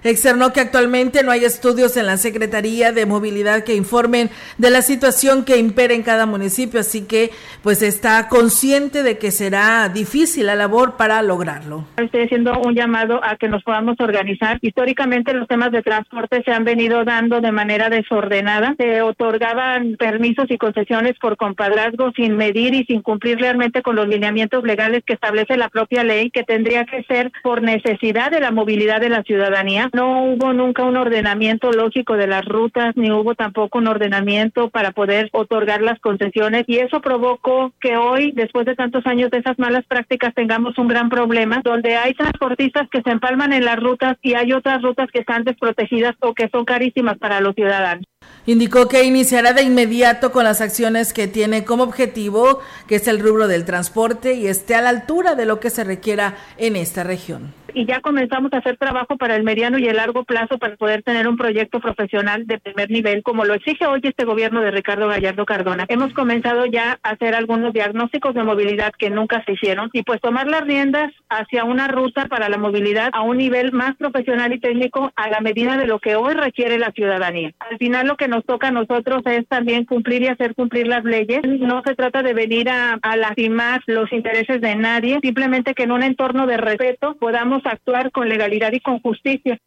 [0.03, 4.81] Externó que actualmente no hay estudios en la Secretaría de Movilidad que informen de la
[4.81, 10.47] situación que impera en cada municipio, así que pues está consciente de que será difícil
[10.47, 11.85] la labor para lograrlo.
[11.97, 14.57] Estoy haciendo un llamado a que nos podamos organizar.
[14.61, 18.75] Históricamente los temas de transporte se han venido dando de manera desordenada.
[18.77, 24.07] Se otorgaban permisos y concesiones por compadrazgo sin medir y sin cumplir realmente con los
[24.07, 28.51] lineamientos legales que establece la propia ley, que tendría que ser por necesidad de la
[28.51, 33.35] movilidad de la ciudadanía no hubo nunca un ordenamiento lógico de las rutas, ni hubo
[33.35, 38.75] tampoco un ordenamiento para poder otorgar las concesiones y eso provocó que hoy, después de
[38.75, 43.11] tantos años de esas malas prácticas, tengamos un gran problema donde hay transportistas que se
[43.11, 47.19] empalman en las rutas y hay otras rutas que están desprotegidas o que son carísimas
[47.19, 48.05] para los ciudadanos.
[48.47, 53.19] Indicó que iniciará de inmediato con las acciones que tiene como objetivo, que es el
[53.19, 57.03] rubro del transporte y esté a la altura de lo que se requiera en esta
[57.03, 60.75] región y ya comenzamos a hacer trabajo para el mediano y el largo plazo para
[60.75, 64.71] poder tener un proyecto profesional de primer nivel, como lo exige hoy este gobierno de
[64.71, 65.85] Ricardo Gallardo Cardona.
[65.89, 70.21] Hemos comenzado ya a hacer algunos diagnósticos de movilidad que nunca se hicieron y pues
[70.21, 74.59] tomar las riendas hacia una ruta para la movilidad a un nivel más profesional y
[74.59, 77.53] técnico a la medida de lo que hoy requiere la ciudadanía.
[77.59, 81.03] Al final lo que nos toca a nosotros es también cumplir y hacer cumplir las
[81.03, 81.41] leyes.
[81.43, 85.91] No se trata de venir a, a lastimar los intereses de nadie, simplemente que en
[85.91, 89.57] un entorno de respeto podamos actuar con legalidad y con justicia.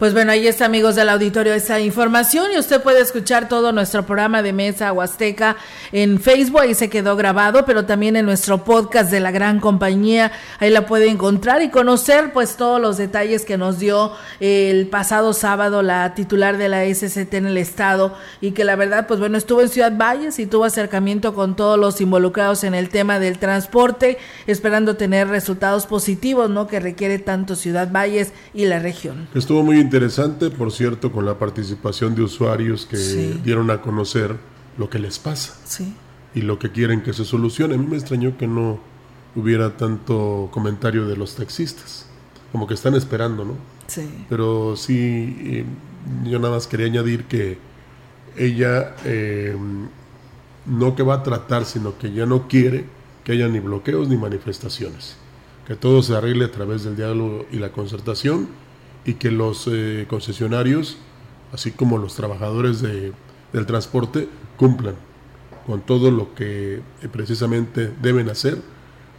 [0.00, 4.06] Pues bueno, ahí está, amigos del auditorio, esa información y usted puede escuchar todo nuestro
[4.06, 5.58] programa de Mesa Huasteca
[5.92, 10.32] en Facebook, ahí se quedó grabado, pero también en nuestro podcast de la gran compañía,
[10.58, 15.34] ahí la puede encontrar y conocer pues todos los detalles que nos dio el pasado
[15.34, 19.36] sábado la titular de la SCT en el estado y que la verdad pues bueno,
[19.36, 23.38] estuvo en Ciudad Valles y tuvo acercamiento con todos los involucrados en el tema del
[23.38, 26.68] transporte, esperando tener resultados positivos, ¿no?
[26.68, 29.28] Que requiere tanto Ciudad Valles y la región.
[29.34, 32.96] Estuvo muy interesante, por cierto, con la participación de usuarios que
[33.42, 34.36] dieron a conocer
[34.78, 35.58] lo que les pasa
[36.32, 37.74] y lo que quieren que se solucione.
[37.74, 38.78] A mí me extrañó que no
[39.34, 42.06] hubiera tanto comentario de los taxistas,
[42.52, 43.54] como que están esperando, ¿no?
[43.88, 44.08] Sí.
[44.28, 45.64] Pero sí, eh,
[46.24, 47.58] yo nada más quería añadir que
[48.36, 49.56] ella eh,
[50.66, 52.84] no que va a tratar, sino que ya no quiere
[53.24, 55.16] que haya ni bloqueos ni manifestaciones,
[55.66, 58.69] que todo se arregle a través del diálogo y la concertación
[59.10, 60.96] y que los eh, concesionarios,
[61.52, 63.12] así como los trabajadores de,
[63.52, 64.94] del transporte, cumplan
[65.66, 68.58] con todo lo que eh, precisamente deben hacer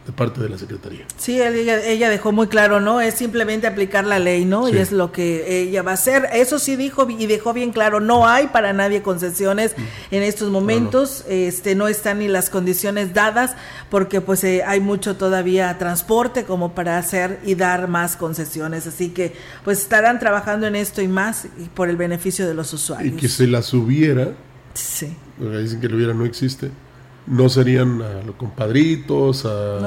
[0.06, 1.06] de parte de la Secretaría.
[1.16, 3.00] Sí, ella, ella dejó muy claro, ¿no?
[3.00, 4.68] Es simplemente aplicar la ley, ¿no?
[4.68, 6.28] Y es lo que ella va a hacer.
[6.32, 10.14] Eso sí dijo y dejó bien claro, no hay para nadie concesiones mm.
[10.14, 13.54] en estos momentos, no, este no están ni las condiciones dadas
[13.90, 19.10] porque pues eh, hay mucho todavía transporte como para hacer y dar más concesiones, así
[19.10, 19.34] que
[19.64, 23.14] pues estarán trabajando en esto y más y por el beneficio de los usuarios.
[23.14, 24.32] Y que se las hubiera.
[24.74, 25.14] Sí.
[25.38, 26.70] Dicen que lo hubiera no existe
[27.26, 29.78] no serían a los compadritos, a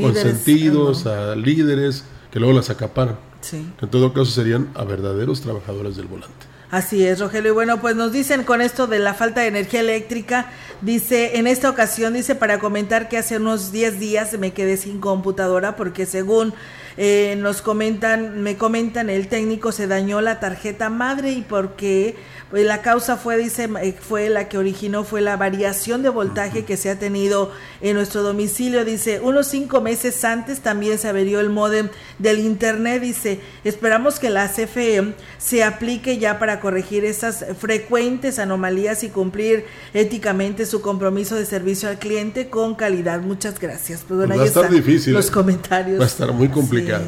[0.00, 3.16] consentidos, a líderes que luego las acaparan.
[3.52, 6.46] En todo caso serían a verdaderos trabajadores del volante.
[6.70, 7.52] Así es, Rogelio.
[7.52, 10.46] Y bueno, pues nos dicen con esto de la falta de energía eléctrica,
[10.82, 15.00] dice, en esta ocasión, dice, para comentar que hace unos 10 días me quedé sin
[15.00, 16.54] computadora porque según
[16.96, 22.16] eh, nos comentan, me comentan, el técnico se dañó la tarjeta madre y porque
[22.50, 26.64] pues la causa fue, dice, eh, fue la que originó, fue la variación de voltaje
[26.64, 28.84] que se ha tenido en nuestro domicilio.
[28.84, 31.88] Dice, unos cinco meses antes también se averió el modem
[32.20, 33.02] del internet.
[33.02, 39.64] Dice, esperamos que la CFE se aplique ya para corregir esas frecuentes anomalías y cumplir
[39.92, 43.22] éticamente su compromiso de servicio al cliente con calidad.
[43.22, 44.04] Muchas gracias.
[44.06, 45.14] Pues, pues va a estar difícil.
[45.14, 45.32] Los ¿eh?
[45.32, 45.98] comentarios.
[45.98, 47.06] Va a estar muy complicado.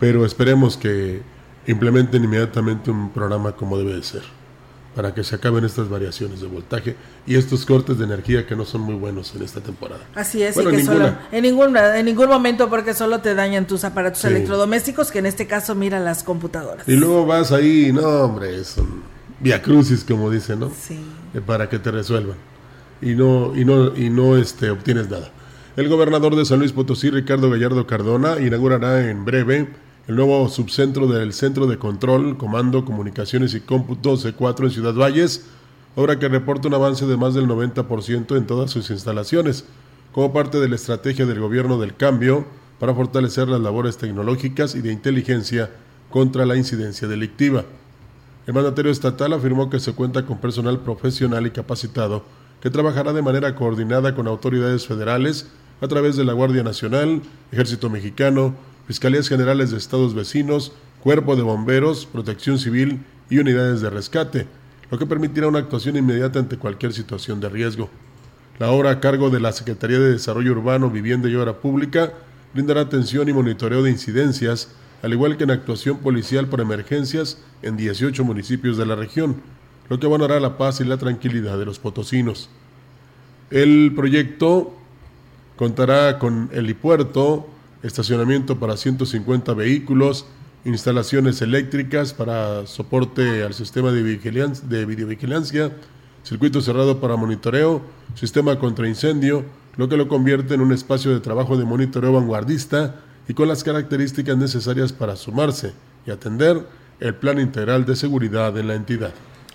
[0.00, 1.22] Pero esperemos que
[1.68, 4.41] implementen inmediatamente un programa como debe de ser
[4.94, 8.64] para que se acaben estas variaciones de voltaje y estos cortes de energía que no
[8.64, 10.02] son muy buenos en esta temporada.
[10.14, 13.84] Así es, y que solo, en, ningún, en ningún momento porque solo te dañan tus
[13.84, 16.88] aparatos electrodomésticos, que en este caso mira las computadoras.
[16.88, 19.02] Y luego vas ahí, no hombre, son
[19.40, 20.70] via crucis como dicen, ¿no?
[20.70, 20.98] Sí.
[21.34, 22.36] Eh, para que te resuelvan.
[23.00, 25.30] Y no, y no, y no este, obtienes nada.
[25.76, 29.68] El gobernador de San Luis Potosí, Ricardo Gallardo Cardona, inaugurará en breve
[30.08, 35.46] el nuevo subcentro del Centro de Control, Comando, Comunicaciones y Cómputo C4 en Ciudad Valles,
[35.94, 39.64] obra que reporta un avance de más del 90% en todas sus instalaciones,
[40.12, 42.44] como parte de la estrategia del gobierno del cambio
[42.80, 45.70] para fortalecer las labores tecnológicas y de inteligencia
[46.10, 47.64] contra la incidencia delictiva.
[48.46, 52.24] El mandatario estatal afirmó que se cuenta con personal profesional y capacitado
[52.60, 55.46] que trabajará de manera coordinada con autoridades federales
[55.80, 57.22] a través de la Guardia Nacional,
[57.52, 58.54] Ejército Mexicano,
[58.92, 60.70] Fiscalías Generales de Estados vecinos,
[61.02, 64.46] Cuerpo de Bomberos, Protección Civil y unidades de rescate,
[64.90, 67.88] lo que permitirá una actuación inmediata ante cualquier situación de riesgo.
[68.58, 72.12] La obra a cargo de la Secretaría de Desarrollo Urbano, Vivienda y Obra Pública
[72.52, 74.68] brindará atención y monitoreo de incidencias,
[75.02, 79.36] al igual que en actuación policial por emergencias en 18 municipios de la región,
[79.88, 82.50] lo que abonará la paz y la tranquilidad de los potosinos.
[83.50, 84.74] El proyecto
[85.56, 87.48] contará con helipuerto,
[87.82, 90.26] estacionamiento para 150 vehículos,
[90.64, 95.72] instalaciones eléctricas para soporte al sistema de, vigilancia, de videovigilancia,
[96.22, 97.82] circuito cerrado para monitoreo,
[98.14, 99.44] sistema contra incendio,
[99.76, 102.96] lo que lo convierte en un espacio de trabajo de monitoreo vanguardista
[103.28, 105.72] y con las características necesarias para sumarse
[106.06, 106.66] y atender
[107.00, 109.12] el plan integral de seguridad en la entidad.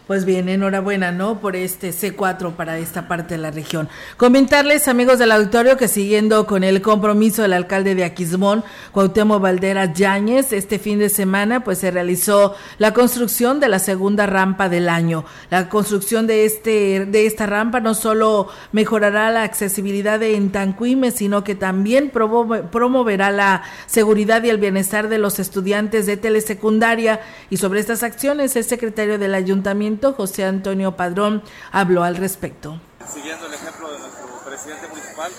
[0.08, 1.42] Pues bien, enhorabuena, ¿no?
[1.42, 3.90] Por este C4 para esta parte de la región.
[4.16, 9.92] Comentarles, amigos del auditorio, que siguiendo con el compromiso del alcalde de Aquismón, Cuauhtémoc Valdera
[9.92, 14.88] Yáñez, este fin de semana, pues se realizó la construcción de la segunda rampa del
[14.88, 15.26] año.
[15.50, 21.44] La construcción de este de esta rampa no solo mejorará la accesibilidad de Entancuime, sino
[21.44, 27.20] que también promoverá la seguridad y el bienestar de los estudiantes de telesecundaria.
[27.50, 32.80] Y sobre estas acciones, el secretario del ayuntamiento José Antonio Padrón, habló al respecto.
[33.12, 35.32] Siguiendo el ejemplo de nuestro presidente municipal,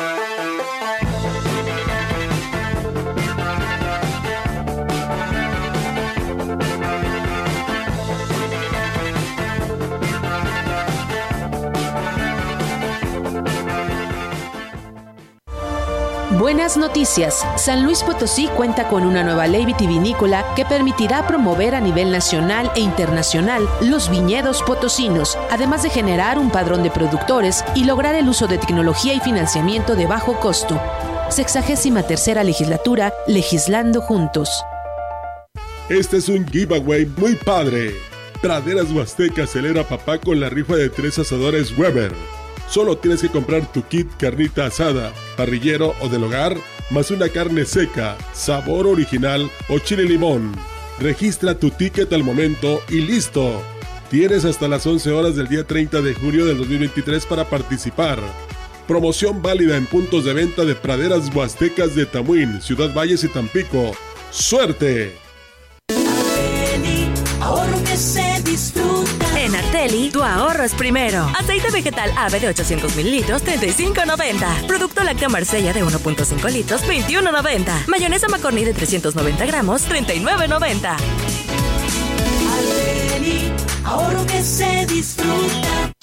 [16.43, 17.41] Buenas noticias.
[17.55, 22.69] San Luis Potosí cuenta con una nueva ley vitivinícola que permitirá promover a nivel nacional
[22.75, 28.27] e internacional los viñedos potosinos, además de generar un padrón de productores y lograr el
[28.27, 30.81] uso de tecnología y financiamiento de bajo costo.
[31.29, 34.49] Sexagésima tercera legislatura, legislando juntos.
[35.87, 37.95] Este es un giveaway muy padre.
[38.41, 42.11] Praderas Huasteca acelera papá con la rifa de tres asadores Weber.
[42.73, 46.57] Solo tienes que comprar tu kit carnita asada, parrillero o del hogar,
[46.89, 50.55] más una carne seca, sabor original o chile limón.
[50.99, 53.61] Registra tu ticket al momento y listo.
[54.09, 58.19] Tienes hasta las 11 horas del día 30 de junio del 2023 para participar.
[58.87, 63.91] Promoción válida en puntos de venta de praderas huastecas de Tamuín, Ciudad Valles y Tampico.
[64.31, 65.22] ¡Suerte!
[69.93, 71.29] Tu ahorro es primero.
[71.39, 74.65] Aceite vegetal ave de 800 mililitros, 35.90.
[74.65, 77.85] Producto lácteo Marsella de 1.5 litros, 21.90.
[77.85, 80.97] Mayonesa McCorney de 390 gramos, 39.90.
[83.85, 85.93] ahorro que se disfruta.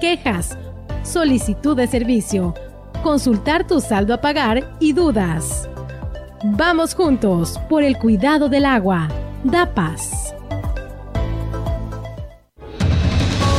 [0.00, 0.56] quejas,
[1.02, 2.54] solicitud de servicio,
[3.02, 5.68] consultar tu saldo a pagar y dudas.
[6.42, 9.08] Vamos juntos por el cuidado del agua.
[9.44, 10.34] DAPAS.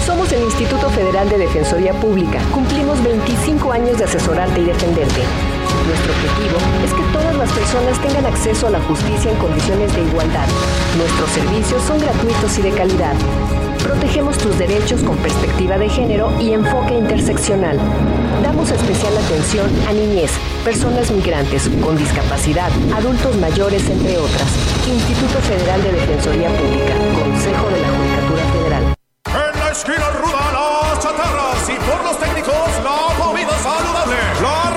[0.03, 2.39] Somos el Instituto Federal de Defensoría Pública.
[2.51, 5.21] Cumplimos 25 años de asesorarte y defenderte.
[5.85, 7.06] Nuestro objetivo es que
[7.37, 10.47] las personas tengan acceso a la justicia en condiciones de igualdad.
[10.97, 13.13] Nuestros servicios son gratuitos y de calidad.
[13.83, 17.77] Protegemos tus derechos con perspectiva de género y enfoque interseccional.
[18.43, 20.31] Damos especial atención a niñez,
[20.63, 24.47] personas migrantes, con discapacidad, adultos mayores, entre otras.
[24.87, 28.97] Instituto Federal de Defensoría Pública, Consejo de la Judicatura Federal
[29.77, 34.15] esquina ruda las chatarras y por los técnicos la comida saludable.
[34.41, 34.76] La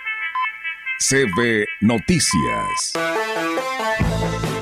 [1.01, 2.93] CB Noticias.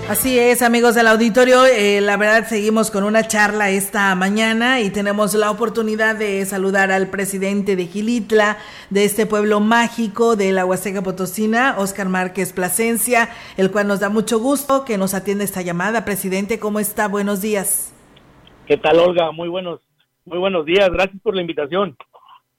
[0.07, 4.89] Así es, amigos del auditorio, eh, la verdad seguimos con una charla esta mañana y
[4.89, 8.57] tenemos la oportunidad de saludar al presidente de Gilitla,
[8.89, 14.07] de este pueblo mágico de la Huasteca Potosina, Oscar Márquez Plasencia, el cual nos da
[14.07, 16.05] mucho gusto que nos atienda esta llamada.
[16.05, 17.09] Presidente, ¿cómo está?
[17.09, 17.93] Buenos días.
[18.65, 19.31] ¿Qué tal, Olga?
[19.31, 19.81] Muy buenos,
[20.23, 20.89] muy buenos días.
[20.89, 21.97] Gracias por la invitación.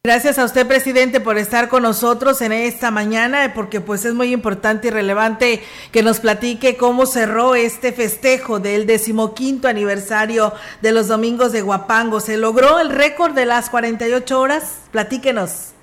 [0.02, 4.32] Gracias a usted, presidente, por estar con nosotros en esta mañana, porque pues es muy
[4.32, 5.60] importante y relevante
[5.92, 12.20] que nos platique cómo cerró este festejo del decimoquinto aniversario de los Domingos de Guapango.
[12.20, 14.88] ¿Se logró el récord de las 48 horas?
[14.90, 15.74] Platíquenos.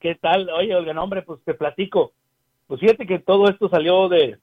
[0.00, 0.50] ¿Qué tal?
[0.50, 2.14] Oye, Olga, hombre, pues te platico.
[2.66, 4.38] Pues fíjate que todo esto salió de,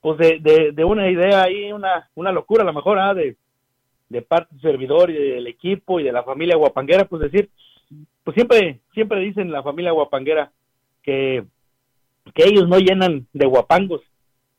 [0.00, 3.12] pues de, de, una idea ahí, una, una locura a lo mejor, ¿ah?
[3.12, 3.36] de,
[4.08, 7.50] de parte del servidor y del equipo y de la familia guapanguera, pues decir,
[8.26, 10.50] pues siempre, siempre dicen la familia guapanguera
[11.04, 11.44] que,
[12.34, 14.02] que ellos no llenan de guapangos.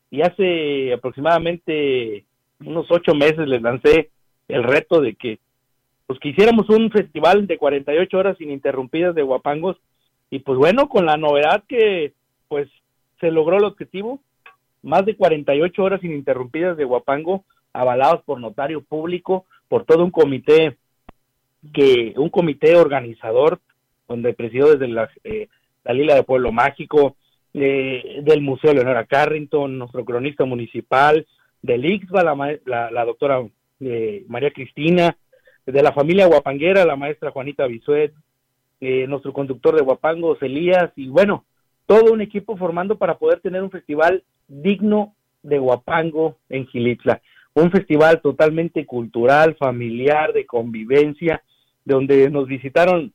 [0.10, 2.24] Y hace aproximadamente
[2.62, 4.10] unos ocho meses les lancé
[4.48, 5.40] el reto de que
[6.06, 9.76] pues que hiciéramos un festival de 48 horas ininterrumpidas de guapangos
[10.30, 12.14] y pues bueno, con la novedad que
[12.48, 12.70] pues
[13.20, 14.22] se logró el objetivo,
[14.82, 17.44] más de 48 horas ininterrumpidas de guapango
[17.74, 20.78] avalados por notario público, por todo un comité
[21.74, 23.60] que un comité organizador,
[24.08, 25.48] donde presidió desde la, eh,
[25.84, 27.16] la Lila de Pueblo Mágico,
[27.54, 31.26] eh, del Museo Leonora Carrington, nuestro cronista municipal,
[31.62, 33.44] del IXBA, la, la, doctora
[33.80, 35.18] eh, María Cristina,
[35.66, 38.14] de la familia Guapanguera, la maestra Juanita Bisuet,
[38.80, 41.46] nuestro conductor de Guapango, Elías, y bueno,
[41.88, 47.22] todo un equipo formando para poder tener un festival digno de Guapango en Gilitla.
[47.54, 51.42] Un festival totalmente cultural, familiar, de convivencia,
[51.88, 53.14] donde nos visitaron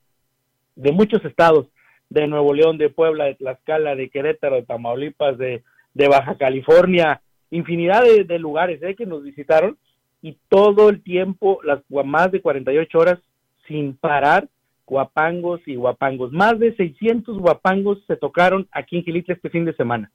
[0.77, 1.67] de muchos estados,
[2.09, 5.63] de Nuevo León, de Puebla, de Tlaxcala, de Querétaro, de Tamaulipas, de,
[5.95, 7.21] de Baja California,
[7.51, 8.95] infinidad de, lugares ¿eh?
[8.95, 9.77] que nos visitaron
[10.23, 13.19] y todo el tiempo, las más de 48 horas
[13.67, 14.49] sin parar,
[14.87, 16.33] guapangos y guapangos.
[16.33, 20.11] Más de 600 guapangos se tocaron aquí en Gilitla este fin de semana.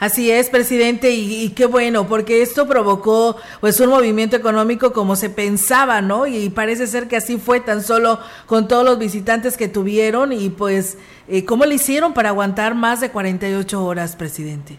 [0.00, 5.30] Así es, presidente, y, qué bueno, porque esto provocó pues un movimiento económico como se
[5.30, 6.26] pensaba, ¿no?
[6.26, 10.50] Y parece ser que así fue tan solo con todos los visitantes que tuvieron y
[10.50, 14.78] pues, eh, ¿cómo le hicieron para aguantar más de 48 horas, presidente?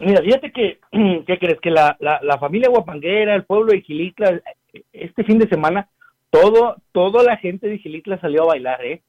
[0.00, 0.78] Mira, fíjate que,
[1.26, 1.60] ¿qué crees?
[1.60, 4.40] Que la, la, familia Guapanguera, el pueblo de Gilitla,
[4.92, 5.88] este fin de semana,
[6.30, 9.02] todo, toda la gente de Gilitla salió a bailar, ¿eh?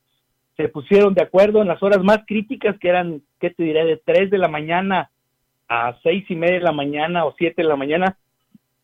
[0.55, 3.97] Se pusieron de acuerdo en las horas más críticas, que eran, ¿qué te diré?, de
[3.97, 5.09] 3 de la mañana
[5.73, 8.15] a seis y media de la mañana o siete de la mañana,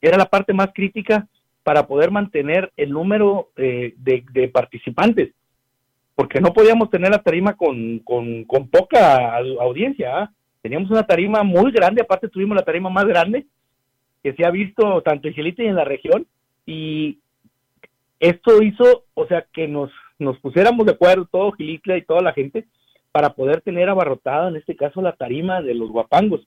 [0.01, 1.27] era la parte más crítica
[1.63, 5.33] para poder mantener el número eh, de, participantes,
[6.15, 10.31] porque no podíamos tener la tarima con, con, poca audiencia, ¿ah?
[10.63, 13.45] teníamos una tarima muy grande, aparte tuvimos la tarima más grande
[14.23, 16.25] que se ha visto tanto en Gilita y en la región,
[16.65, 17.19] y
[18.19, 22.33] esto hizo, o sea, que nos, nos pusiéramos de acuerdo todo Gilitla y toda la
[22.33, 22.65] gente
[23.11, 26.41] para poder tener abarrotada, en este caso, la tarima de los guapangos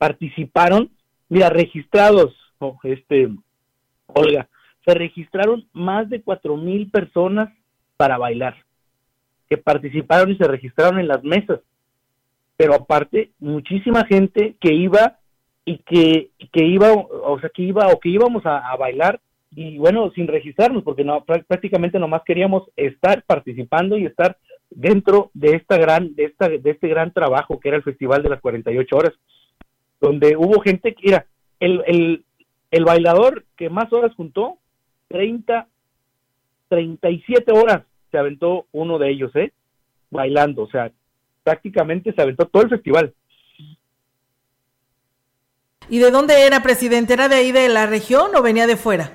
[0.00, 0.88] participaron,
[1.28, 2.34] mira, registrados,
[2.84, 3.28] este,
[4.06, 4.48] Olga,
[4.86, 7.50] se registraron más de cuatro mil personas
[7.98, 8.56] para bailar,
[9.50, 11.60] que participaron y se registraron en las mesas.
[12.56, 15.18] Pero aparte, muchísima gente que iba
[15.66, 19.20] y que, que iba, o sea, que iba o que íbamos a, bailar
[19.50, 24.38] y bueno, sin registrarnos, porque no, prácticamente nomás queríamos estar participando y estar
[24.70, 28.30] dentro de esta gran, de esta, de este gran trabajo que era el Festival de
[28.30, 29.12] las 48 horas,
[30.00, 31.26] donde hubo gente que, mira,
[31.58, 32.24] el, el,
[32.70, 34.58] el bailador que más horas juntó,
[35.08, 35.66] 30,
[36.68, 39.52] 37 horas se aventó uno de ellos, ¿eh?
[40.10, 40.90] Bailando, o sea,
[41.42, 43.14] prácticamente se aventó todo el festival.
[45.88, 47.14] ¿Y de dónde era, presidente?
[47.14, 49.12] ¿Era de ahí de la región o venía de fuera?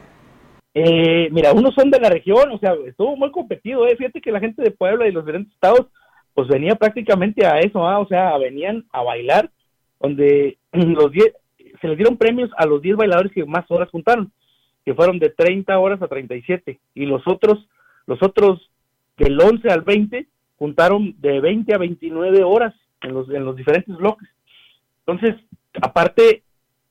[0.73, 3.95] Eh, mira, unos son de la región, o sea, estuvo muy competido, ¿eh?
[3.95, 5.87] Fíjate que la gente de Puebla y los diferentes estados,
[6.33, 7.99] pues venía prácticamente a eso, ¿ah?
[7.99, 9.49] o sea, venían a bailar,
[10.05, 11.11] donde los
[11.81, 14.31] se les dieron premios a los 10 bailadores que más horas juntaron,
[14.85, 17.67] que fueron de 30 horas a 37, y los otros,
[18.05, 18.69] los otros
[19.17, 20.27] del 11 al 20
[20.57, 24.29] juntaron de 20 a 29 horas en los, en los diferentes bloques.
[25.05, 25.35] Entonces,
[25.81, 26.43] aparte,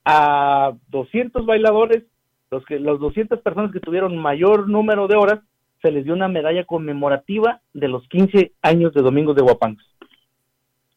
[0.04, 2.02] a 200 bailadores,
[2.50, 5.40] los que las 200 personas que tuvieron mayor número de horas,
[5.82, 9.93] se les dio una medalla conmemorativa de los 15 años de Domingos de Guapangos.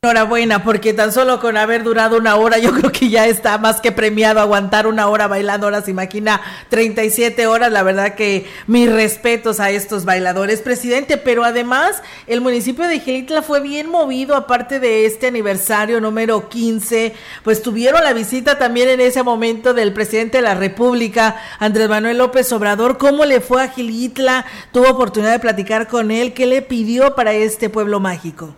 [0.04, 3.82] Enhorabuena, porque tan solo con haber durado una hora, yo creo que ya está más
[3.82, 5.66] que premiado aguantar una hora bailando.
[5.66, 6.40] Ahora se imagina
[6.70, 7.72] 37 horas.
[7.72, 11.18] La verdad que mis respetos a estos bailadores, presidente.
[11.18, 17.16] Pero además, el municipio de Gilitla fue bien movido, aparte de este aniversario número 15.
[17.44, 22.20] Pues tuvieron la visita también en ese momento del presidente de la República, Andrés Manuel
[22.20, 23.00] López Obrador.
[23.00, 24.46] ¿Cómo le fue a Gilitla?
[24.72, 26.36] ¿Tuvo oportunidad de platicar con él?
[26.36, 28.54] ¿Qué le pidió para este pueblo mágico?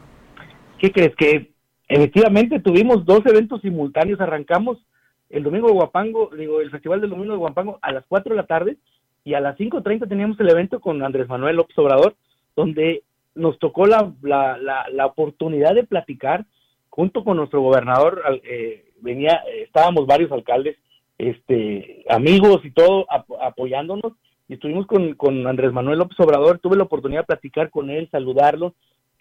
[0.80, 1.16] ¿Qué crees?
[1.16, 1.52] Que
[1.88, 4.78] efectivamente tuvimos dos eventos simultáneos, arrancamos
[5.30, 8.42] el domingo de Guapango, digo, el Festival del Domingo de Guapango a las 4 de
[8.42, 8.78] la tarde
[9.24, 12.16] y a las 5.30 teníamos el evento con Andrés Manuel López Obrador,
[12.56, 13.04] donde
[13.36, 14.58] nos tocó la, la,
[14.92, 16.46] la, oportunidad de platicar
[16.90, 20.78] junto con nuestro gobernador, eh, venía, estábamos varios alcaldes,
[21.18, 23.06] este, amigos y todo
[23.42, 24.14] apoyándonos
[24.48, 28.10] y estuvimos con, con Andrés Manuel López Obrador, tuve la oportunidad de platicar con él,
[28.10, 28.74] saludarlo,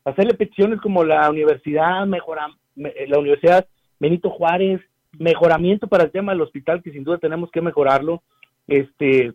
[0.08, 3.66] hacerle peticiones como la universidad, mejora, eh, la universidad
[4.00, 4.80] Benito Juárez,
[5.18, 8.22] mejoramiento para el tema del hospital, que sin duda tenemos que mejorarlo.
[8.66, 9.32] Este,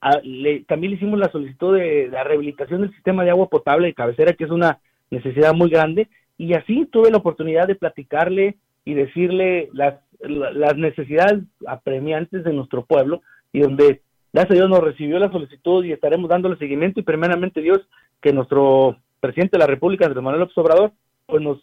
[0.00, 4.32] también le hicimos la solicitud de, la rehabilitación del sistema de agua potable de cabecera,
[4.32, 4.78] que es una
[5.10, 11.42] necesidad muy grande, y así tuve la oportunidad de platicarle y decirle las, las necesidades
[11.66, 13.22] apremiantes de nuestro pueblo,
[13.52, 17.60] y donde gracias a Dios nos recibió la solicitud y estaremos dándole seguimiento y primeramente
[17.60, 17.80] Dios
[18.20, 20.92] que nuestro presidente de la República, Andrés Manuel López Obrador,
[21.26, 21.58] pues nos,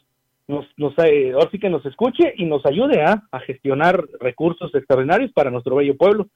[0.48, 5.32] nos, nos eh, ahora sí que nos escuche y nos ayude a gestionar recursos extraordinarios
[5.32, 6.28] para nuestro bello pueblo.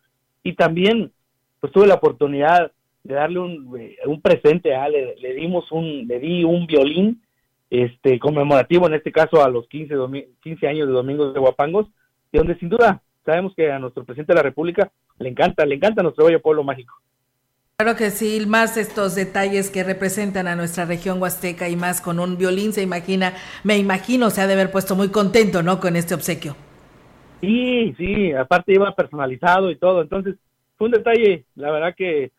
[0.43, 1.11] Y también,
[1.59, 2.71] pues tuve la oportunidad
[3.03, 7.21] de darle un, eh, presente, le, dimos un, le di un violín
[7.69, 9.95] este conmemorativo, en este caso a los 15,
[10.41, 11.87] 15 años de Domingos de Guapangos,
[12.31, 15.75] y donde sin duda sabemos que a nuestro presidente de la República le encanta, le
[15.75, 16.95] encanta nuestro bello pueblo mágico.
[17.81, 22.19] Claro que sí, más estos detalles que representan a nuestra región huasteca y más con
[22.19, 25.79] un violín, se imagina, me imagino, se ha de haber puesto muy contento, ¿no?
[25.79, 26.57] Con este obsequio.
[27.39, 30.35] Sí, sí, aparte iba personalizado y todo, entonces
[30.77, 32.31] fue un detalle, la verdad que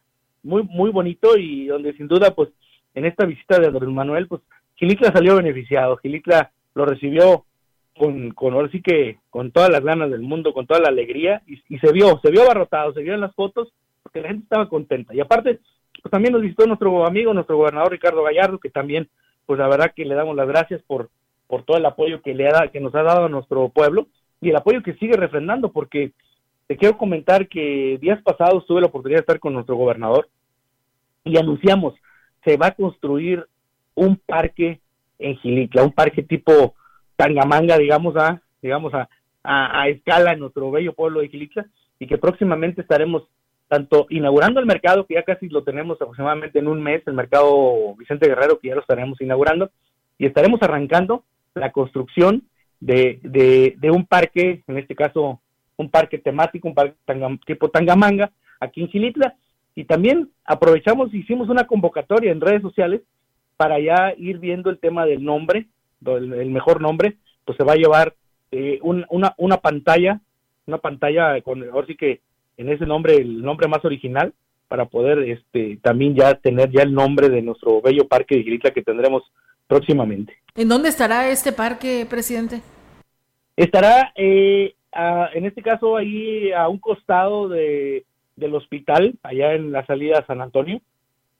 [0.42, 2.50] muy, muy bonito y donde sin duda, pues,
[2.94, 4.42] en esta visita de Andrés Manuel, pues,
[4.76, 7.46] Gilitla salió beneficiado, Gilitla lo recibió
[7.96, 11.40] con, con ahora sí que con todas las ganas del mundo, con toda la alegría
[11.46, 13.72] y se vio, se vio abarrotado, se vio en las fotos
[14.10, 15.14] porque la gente estaba contenta.
[15.14, 15.60] Y aparte,
[16.02, 19.08] pues también nos visitó nuestro amigo, nuestro gobernador Ricardo Gallardo, que también,
[19.46, 21.10] pues la verdad que le damos las gracias por,
[21.46, 24.08] por todo el apoyo que, le ha, que nos ha dado a nuestro pueblo
[24.40, 26.12] y el apoyo que sigue refrendando, porque
[26.66, 30.28] te quiero comentar que días pasados tuve la oportunidad de estar con nuestro gobernador
[31.24, 31.94] y anunciamos,
[32.44, 33.46] se va a construir
[33.94, 34.80] un parque
[35.18, 36.74] en Gilitla, un parque tipo
[37.16, 39.08] Tangamanga, digamos, a, digamos a,
[39.42, 41.66] a, escala en nuestro bello pueblo de Gilitla,
[41.98, 43.24] y que próximamente estaremos
[43.70, 47.94] tanto inaugurando el mercado, que ya casi lo tenemos aproximadamente en un mes, el mercado
[47.96, 49.70] Vicente Guerrero, que ya lo estaremos inaugurando,
[50.18, 51.22] y estaremos arrancando
[51.54, 52.42] la construcción
[52.80, 55.40] de, de, un parque, en este caso
[55.76, 56.96] un parque temático, un parque
[57.46, 59.36] tipo Tangamanga, aquí en Gilitla,
[59.76, 63.02] y también aprovechamos, hicimos una convocatoria en redes sociales
[63.56, 65.68] para ya ir viendo el tema del nombre,
[66.04, 68.14] el, mejor nombre, pues se va a llevar
[68.50, 70.20] eh, una, una pantalla,
[70.66, 72.20] una pantalla con, ahora sí que
[72.60, 74.34] en ese nombre, el nombre más original,
[74.68, 78.70] para poder este también ya tener ya el nombre de nuestro bello parque de Gilitla
[78.70, 79.22] que tendremos
[79.66, 80.34] próximamente.
[80.54, 82.60] ¿En dónde estará este parque, presidente?
[83.56, 84.74] Estará, eh,
[85.34, 88.04] en este caso, ahí a un costado de,
[88.36, 90.82] del hospital, allá en la salida a San Antonio,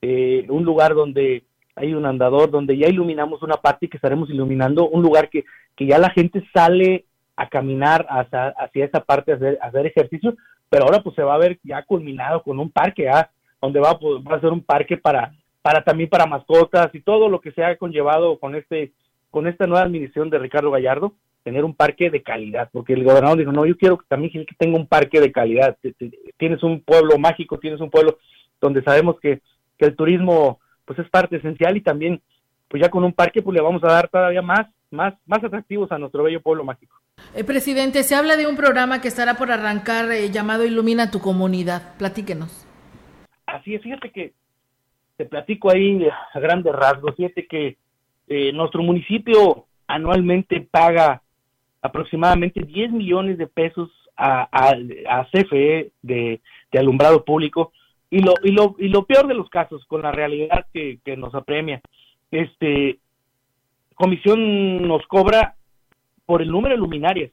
[0.01, 1.45] eh, un lugar donde
[1.77, 5.45] hay un andador, donde ya iluminamos una parte y que estaremos iluminando un lugar que,
[5.77, 7.05] que ya la gente sale
[7.37, 10.35] a caminar hacia, hacia esa parte, a hacer, hacer, ejercicio,
[10.71, 13.29] pero ahora pues se va a ver ya culminado con un parque, ¿ah?
[13.61, 17.29] donde va, pues, va a ser un parque para, para también para mascotas y todo
[17.29, 18.93] lo que se ha conllevado con este
[19.31, 21.15] con esta nueva administración de Ricardo Gallardo,
[21.45, 24.55] tener un parque de calidad, porque el gobernador dijo, no, yo quiero que también que
[24.59, 25.77] tenga un parque de calidad,
[26.37, 28.19] tienes un pueblo mágico, tienes un pueblo
[28.61, 29.41] donde sabemos que,
[29.79, 32.21] que el turismo pues es parte esencial y también
[32.67, 35.93] pues ya con un parque pues le vamos a dar todavía más más más atractivos
[35.93, 37.00] a nuestro bello pueblo mágico.
[37.35, 41.21] Eh, presidente, se habla de un programa que estará por arrancar eh, llamado Ilumina tu
[41.21, 41.97] comunidad.
[41.99, 42.67] Platíquenos.
[43.47, 44.33] Así es, fíjate que
[45.17, 47.77] te platico ahí a grandes rasgos, fíjate que
[48.29, 51.21] eh, nuestro municipio anualmente paga
[51.83, 56.41] aproximadamente 10 millones de pesos a, a, CFE de,
[56.73, 57.73] alumbrado público
[58.11, 61.35] y lo, y, lo, y lo peor de los casos con la realidad que, nos
[61.35, 61.81] apremia
[62.31, 62.99] este
[63.95, 65.57] comisión nos cobra
[66.31, 67.33] por el número de luminarias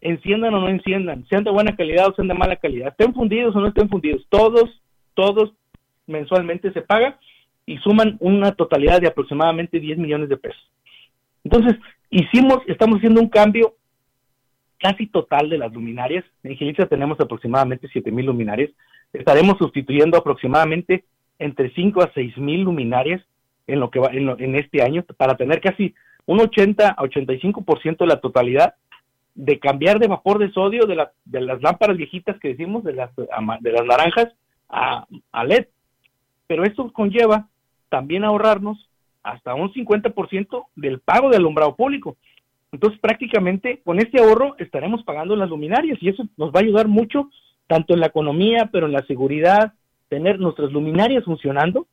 [0.00, 3.54] enciendan o no enciendan sean de buena calidad o sean de mala calidad estén fundidos
[3.54, 4.82] o no estén fundidos todos
[5.14, 5.52] todos
[6.08, 7.18] mensualmente se paga
[7.64, 10.68] y suman una totalidad de aproximadamente 10 millones de pesos
[11.44, 11.78] entonces
[12.10, 13.74] hicimos, estamos haciendo un cambio
[14.78, 16.24] casi total de las luminarias.
[16.42, 18.70] En Gilicia tenemos aproximadamente 7 mil luminarias.
[19.12, 21.04] Estaremos sustituyendo aproximadamente
[21.38, 23.22] entre 5 a 6 mil luminarias
[23.66, 25.94] en lo que va en, este año para tener casi
[26.26, 28.74] un 80 a 85% de la totalidad
[29.34, 33.10] de cambiar de vapor de sodio de, de las lámparas viejitas que decimos, de las,
[33.16, 34.28] de las naranjas,
[34.68, 35.66] a, a LED.
[36.46, 37.48] Pero esto conlleva
[37.88, 38.88] también ahorrarnos
[39.22, 42.16] hasta un 50% del pago de alumbrado público.
[42.72, 46.88] Entonces, prácticamente con este ahorro estaremos pagando las luminarias y eso nos va a ayudar
[46.88, 47.30] mucho,
[47.66, 49.72] tanto en la economía, pero en la seguridad,
[50.08, 51.86] tener nuestras luminarias funcionando,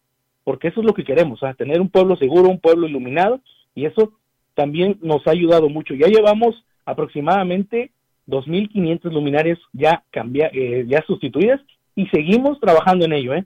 [0.44, 3.40] porque eso es lo que queremos, tener un pueblo seguro, un pueblo iluminado,
[3.76, 4.14] y eso
[4.56, 5.94] también nos ha ayudado mucho.
[5.94, 7.92] Ya llevamos aproximadamente
[8.28, 11.62] 2.500 luminarias ya, cambia, eh, ya sustituidas
[11.96, 13.34] y seguimos trabajando en ello.
[13.34, 13.46] ¿eh?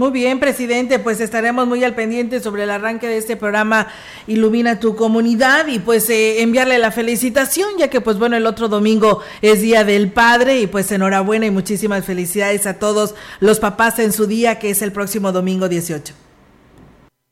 [0.00, 3.86] Muy bien, presidente, pues estaremos muy al pendiente sobre el arranque de este programa
[4.26, 8.66] Ilumina tu comunidad y pues eh, enviarle la felicitación, ya que pues bueno, el otro
[8.66, 14.00] domingo es Día del Padre y pues enhorabuena y muchísimas felicidades a todos los papás
[14.00, 16.12] en su día, que es el próximo domingo 18.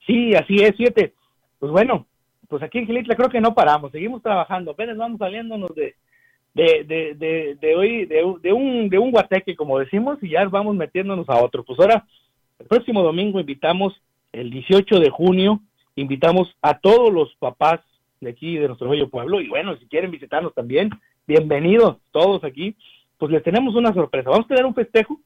[0.06, 1.14] Sí, así es, siete.
[1.58, 2.06] Pues bueno,
[2.52, 5.94] pues aquí en Gilitla creo que no paramos, seguimos trabajando, apenas vamos saliéndonos de,
[6.52, 10.44] de, de, de, de hoy, de, de, un, de un guateque, como decimos, y ya
[10.44, 11.64] vamos metiéndonos a otro.
[11.64, 12.04] Pues ahora
[12.58, 13.94] el próximo domingo invitamos,
[14.32, 15.60] el 18 de junio,
[15.96, 17.80] invitamos a todos los papás
[18.20, 20.90] de aquí, de nuestro bello pueblo, y bueno, si quieren visitarnos también,
[21.26, 22.76] bienvenidos todos aquí,
[23.16, 24.28] pues les tenemos una sorpresa.
[24.28, 25.18] Vamos a tener un festejo,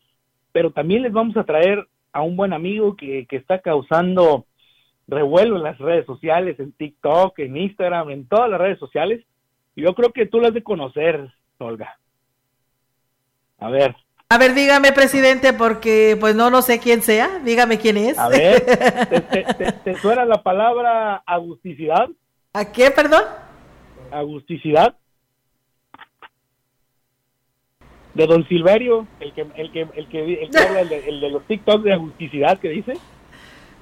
[0.53, 4.47] pero también les vamos a traer a un buen amigo que, que está causando
[5.09, 9.25] revuelo en las redes sociales, en TikTok, en Instagram, en todas las redes sociales.
[9.75, 11.99] Y yo creo que tú las de conocer, Olga.
[13.59, 13.97] A ver,
[14.29, 17.39] a ver, dígame, presidente, porque pues no, no sé quién sea.
[17.45, 18.19] Dígame quién es.
[18.19, 18.61] A ver,
[19.85, 22.09] ¿te, suena la palabra agusticidad?
[22.53, 23.23] ¿A qué, perdón?
[24.11, 24.97] Agusticidad.
[28.15, 31.31] De don Silverio, el que, el que, el que, el habla, el de, el de
[31.31, 32.95] los TikToks de agusticidad que dice.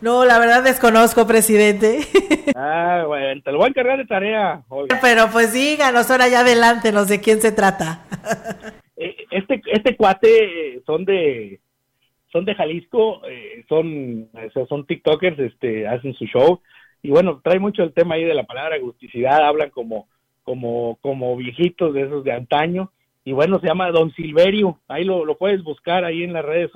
[0.01, 2.01] No, la verdad desconozco, presidente.
[2.57, 4.62] Ah, bueno, te lo voy a encargar de tarea.
[5.03, 8.05] Pero pues díganos ahora ya adelante, no sé quién se trata.
[8.97, 11.59] Eh, este este cuate eh, son de
[12.30, 14.28] son de Jalisco, eh, son
[14.68, 16.61] son TikTokers, este hacen su show
[17.03, 20.07] y bueno, trae mucho el tema ahí de la palabra agusticidad, hablan como
[20.45, 22.92] como como viejitos de esos de antaño
[23.24, 26.70] y bueno, se llama Don Silverio, ahí lo, lo puedes buscar ahí en las redes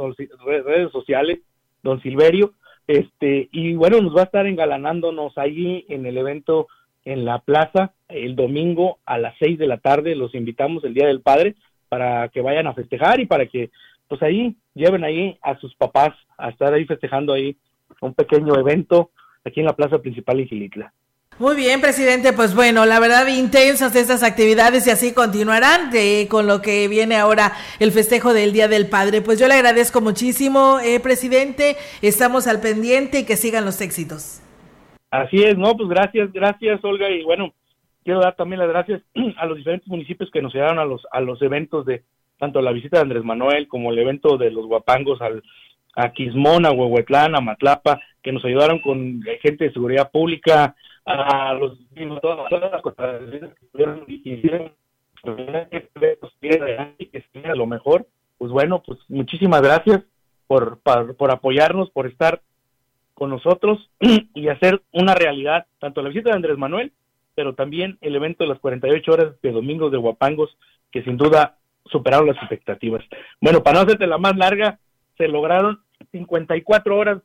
[0.44, 1.38] redes sociales,
[1.84, 2.54] Don Silverio,
[2.89, 6.66] este y bueno, nos va a estar engalanándonos ahí en el evento
[7.05, 11.07] en la plaza el domingo a las seis de la tarde, los invitamos el Día
[11.07, 11.55] del Padre,
[11.89, 13.70] para que vayan a festejar y para que
[14.09, 17.57] pues ahí lleven ahí a sus papás a estar ahí festejando ahí
[18.01, 19.11] un pequeño evento
[19.45, 20.93] aquí en la plaza principal en Gilitla.
[21.39, 22.32] Muy bien, presidente.
[22.32, 27.14] Pues bueno, la verdad intensas estas actividades y así continuarán de, con lo que viene
[27.14, 29.22] ahora el festejo del Día del Padre.
[29.22, 31.76] Pues yo le agradezco muchísimo, eh, presidente.
[32.03, 34.43] Estamos al pendiente y que sigan los éxitos.
[35.12, 37.09] Así es, no, pues gracias, gracias, Olga.
[37.09, 37.55] Y bueno,
[38.03, 39.01] quiero dar también las gracias
[39.39, 42.03] a los diferentes municipios que nos llegaron a los a los eventos de
[42.41, 45.45] tanto la visita de Andrés Manuel como el evento de los guapangos al
[45.95, 50.76] a Quismón, a Huehuetlán, a Matlapa, que nos ayudaron con gente de seguridad pública,
[51.06, 51.78] a los
[52.20, 54.72] todas, todas las cosas que pudieron y hicieron
[55.22, 55.88] que
[57.54, 58.06] lo mejor
[58.36, 60.02] pues bueno, pues muchísimas gracias
[60.46, 60.78] por,
[61.16, 62.42] por, apoyarnos, por estar
[63.14, 63.88] con nosotros
[64.34, 66.92] y hacer una realidad tanto la visita de Andrés Manuel,
[67.34, 70.54] pero también el evento de las 48 horas de Domingos de Guapangos,
[70.92, 71.56] que sin duda
[71.86, 73.02] superaron las expectativas.
[73.40, 74.78] Bueno, para no hacerte la más larga,
[75.16, 75.80] se lograron
[76.12, 77.22] 54 horas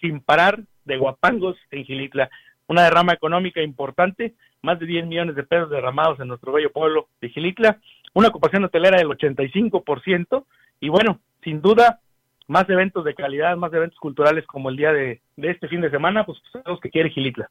[0.00, 2.30] sin parar de Guapangos en Gilitla,
[2.66, 7.08] una derrama económica importante, más de 10 millones de pesos derramados en nuestro bello pueblo
[7.20, 7.78] de Gilitla,
[8.14, 10.44] una ocupación hotelera del 85%,
[10.80, 12.00] y bueno, sin duda,
[12.46, 16.24] más eventos de calidad, más eventos culturales como el día de, este fin de semana,
[16.24, 17.50] pues los que quiere Gilitla.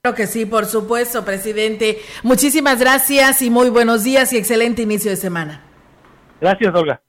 [0.00, 1.98] Claro que sí, por supuesto, presidente.
[2.22, 5.64] Muchísimas gracias y muy buenos días y excelente inicio de semana.
[6.40, 7.02] Gracias, Olga.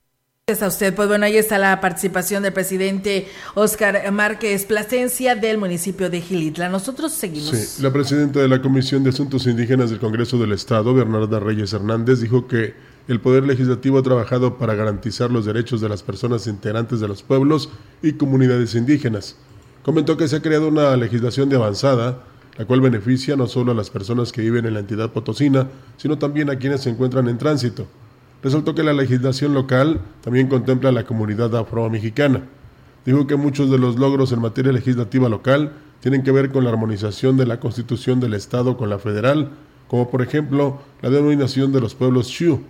[0.50, 0.92] Gracias a usted.
[0.96, 6.68] Pues bueno, ahí está la participación del presidente Oscar Márquez Plasencia del municipio de Gilitla.
[6.68, 7.50] Nosotros seguimos.
[7.50, 11.72] Sí, la presidenta de la Comisión de Asuntos Indígenas del Congreso del Estado, Bernarda Reyes
[11.72, 12.74] Hernández, dijo que
[13.06, 17.22] el Poder Legislativo ha trabajado para garantizar los derechos de las personas integrantes de los
[17.22, 17.68] pueblos
[18.02, 19.36] y comunidades indígenas.
[19.84, 22.24] Comentó que se ha creado una legislación de avanzada,
[22.58, 26.18] la cual beneficia no solo a las personas que viven en la entidad potosina, sino
[26.18, 27.86] también a quienes se encuentran en tránsito
[28.42, 32.42] resultó que la legislación local también contempla a la comunidad afro-mexicana.
[33.04, 36.70] Dijo que muchos de los logros en materia legislativa local tienen que ver con la
[36.70, 39.50] armonización de la constitución del Estado con la federal,
[39.88, 42.60] como por ejemplo la denominación de los pueblos Xiu,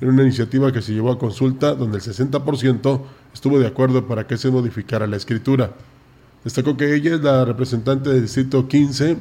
[0.00, 3.00] en una iniciativa que se llevó a consulta donde el 60%
[3.34, 5.72] estuvo de acuerdo para que se modificara la escritura.
[6.42, 9.16] Destacó que ella es la representante del Distrito 15,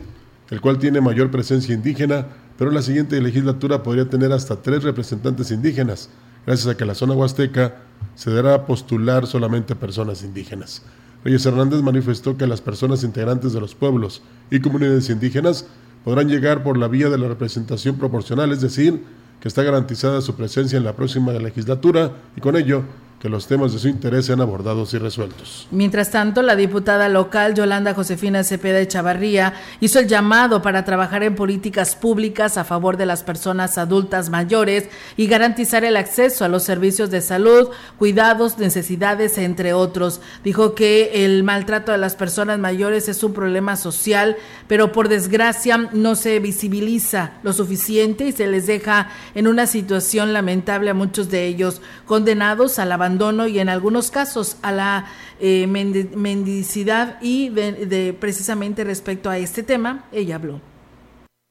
[0.52, 2.28] el cual tiene mayor presencia indígena
[2.60, 6.10] pero la siguiente legislatura podría tener hasta tres representantes indígenas,
[6.46, 7.78] gracias a que la zona huasteca
[8.16, 10.82] se dará a postular solamente personas indígenas.
[11.24, 15.68] Reyes Hernández manifestó que las personas integrantes de los pueblos y comunidades indígenas
[16.04, 19.06] podrán llegar por la vía de la representación proporcional, es decir,
[19.40, 22.84] que está garantizada su presencia en la próxima legislatura y con ello
[23.20, 25.68] que los temas de su interés sean abordados y resueltos.
[25.72, 31.36] Mientras tanto, la diputada local Yolanda Josefina Cepeda Chavarría hizo el llamado para trabajar en
[31.36, 36.64] políticas públicas a favor de las personas adultas mayores y garantizar el acceso a los
[36.64, 40.22] servicios de salud, cuidados, necesidades, entre otros.
[40.46, 45.90] Dijo que el maltrato de las personas mayores es un problema social, pero por desgracia
[45.92, 51.30] no se visibiliza lo suficiente y se les deja en una situación lamentable a muchos
[51.30, 55.06] de ellos, condenados a la abandono y en algunos casos a la
[55.40, 60.69] eh, mendicidad y de, precisamente respecto a este tema, ella habló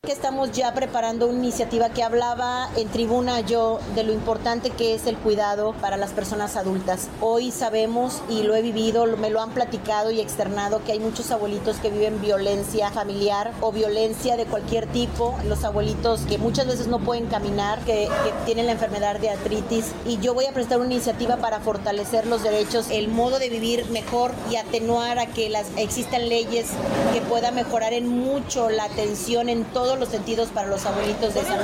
[0.08, 4.94] que estamos ya preparando una iniciativa que hablaba en tribuna yo de lo importante que
[4.94, 7.08] es el cuidado para las personas adultas.
[7.20, 11.30] Hoy sabemos y lo he vivido, me lo han platicado y externado que hay muchos
[11.30, 15.36] abuelitos que viven violencia familiar o violencia de cualquier tipo.
[15.46, 18.08] Los abuelitos que muchas veces no pueden caminar, que,
[18.46, 22.42] tienen la enfermedad de artritis y yo voy a prestar una iniciativa para fortalecer los
[22.42, 26.68] derechos, el modo de vivir mejor y atenuar a que las existan leyes
[27.12, 29.64] que puedan mejorar en mucho la atención en
[29.98, 31.58] los sentidos para los abuelitos de San.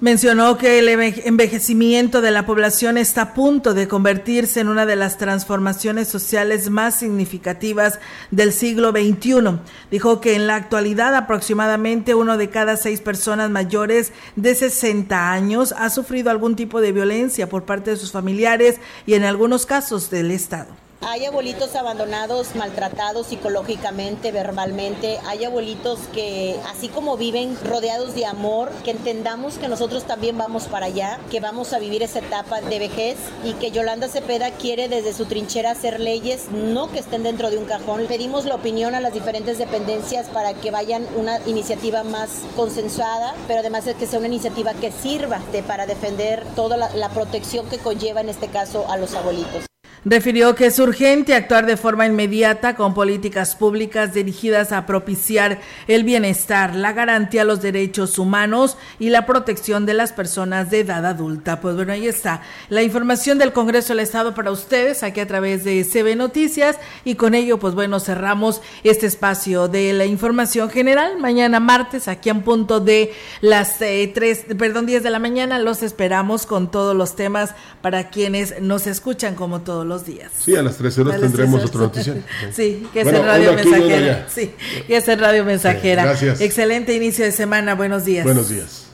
[0.00, 4.96] Mencionó que el envejecimiento de la población está a punto de convertirse en una de
[4.96, 7.98] las transformaciones sociales más significativas
[8.30, 9.58] del siglo XXI.
[9.90, 15.74] Dijo que en la actualidad aproximadamente uno de cada seis personas mayores de 60 años
[15.76, 20.08] ha sufrido algún tipo de violencia por parte de sus familiares y en algunos casos
[20.08, 20.89] del Estado.
[21.02, 25.18] Hay abuelitos abandonados, maltratados psicológicamente, verbalmente.
[25.26, 30.64] Hay abuelitos que, así como viven rodeados de amor, que entendamos que nosotros también vamos
[30.64, 34.88] para allá, que vamos a vivir esa etapa de vejez y que Yolanda Cepeda quiere
[34.88, 38.04] desde su trinchera hacer leyes, no que estén dentro de un cajón.
[38.06, 43.60] Pedimos la opinión a las diferentes dependencias para que vayan una iniciativa más consensuada, pero
[43.60, 48.20] además es que sea una iniciativa que sirva para defender toda la protección que conlleva
[48.20, 49.69] en este caso a los abuelitos.
[50.04, 56.04] Refirió que es urgente actuar de forma inmediata con políticas públicas dirigidas a propiciar el
[56.04, 61.04] bienestar, la garantía de los derechos humanos y la protección de las personas de edad
[61.04, 61.60] adulta.
[61.60, 62.40] Pues bueno, ahí está
[62.70, 67.16] la información del Congreso del Estado para ustedes aquí a través de CB Noticias y
[67.16, 71.18] con ello, pues bueno, cerramos este espacio de la información general.
[71.18, 74.10] Mañana martes, aquí en punto de las eh,
[74.56, 79.34] perdón, 10 de la mañana, los esperamos con todos los temas para quienes nos escuchan
[79.34, 80.32] como todos los días.
[80.38, 82.14] Sí, a las 13 horas tendremos otra noticia.
[82.52, 84.26] sí, que es en Radio Mensajera.
[84.30, 84.54] Sí,
[84.86, 86.04] que es en Radio Mensajera.
[86.04, 86.40] gracias.
[86.40, 87.74] Excelente inicio de semana.
[87.74, 88.24] Buenos días.
[88.24, 88.86] Buenos días.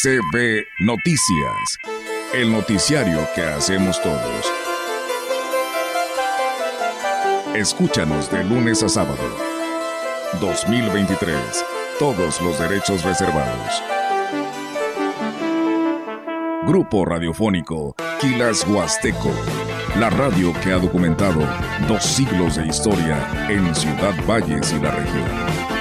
[0.00, 1.78] CB Noticias,
[2.32, 4.52] el noticiario que hacemos todos.
[7.54, 9.16] Escúchanos de lunes a sábado.
[10.40, 11.77] 2023.
[11.98, 13.82] Todos los derechos reservados.
[16.64, 19.32] Grupo Radiofónico Quilas Huasteco.
[19.98, 21.40] La radio que ha documentado
[21.88, 25.77] dos siglos de historia en Ciudad Valles y la región.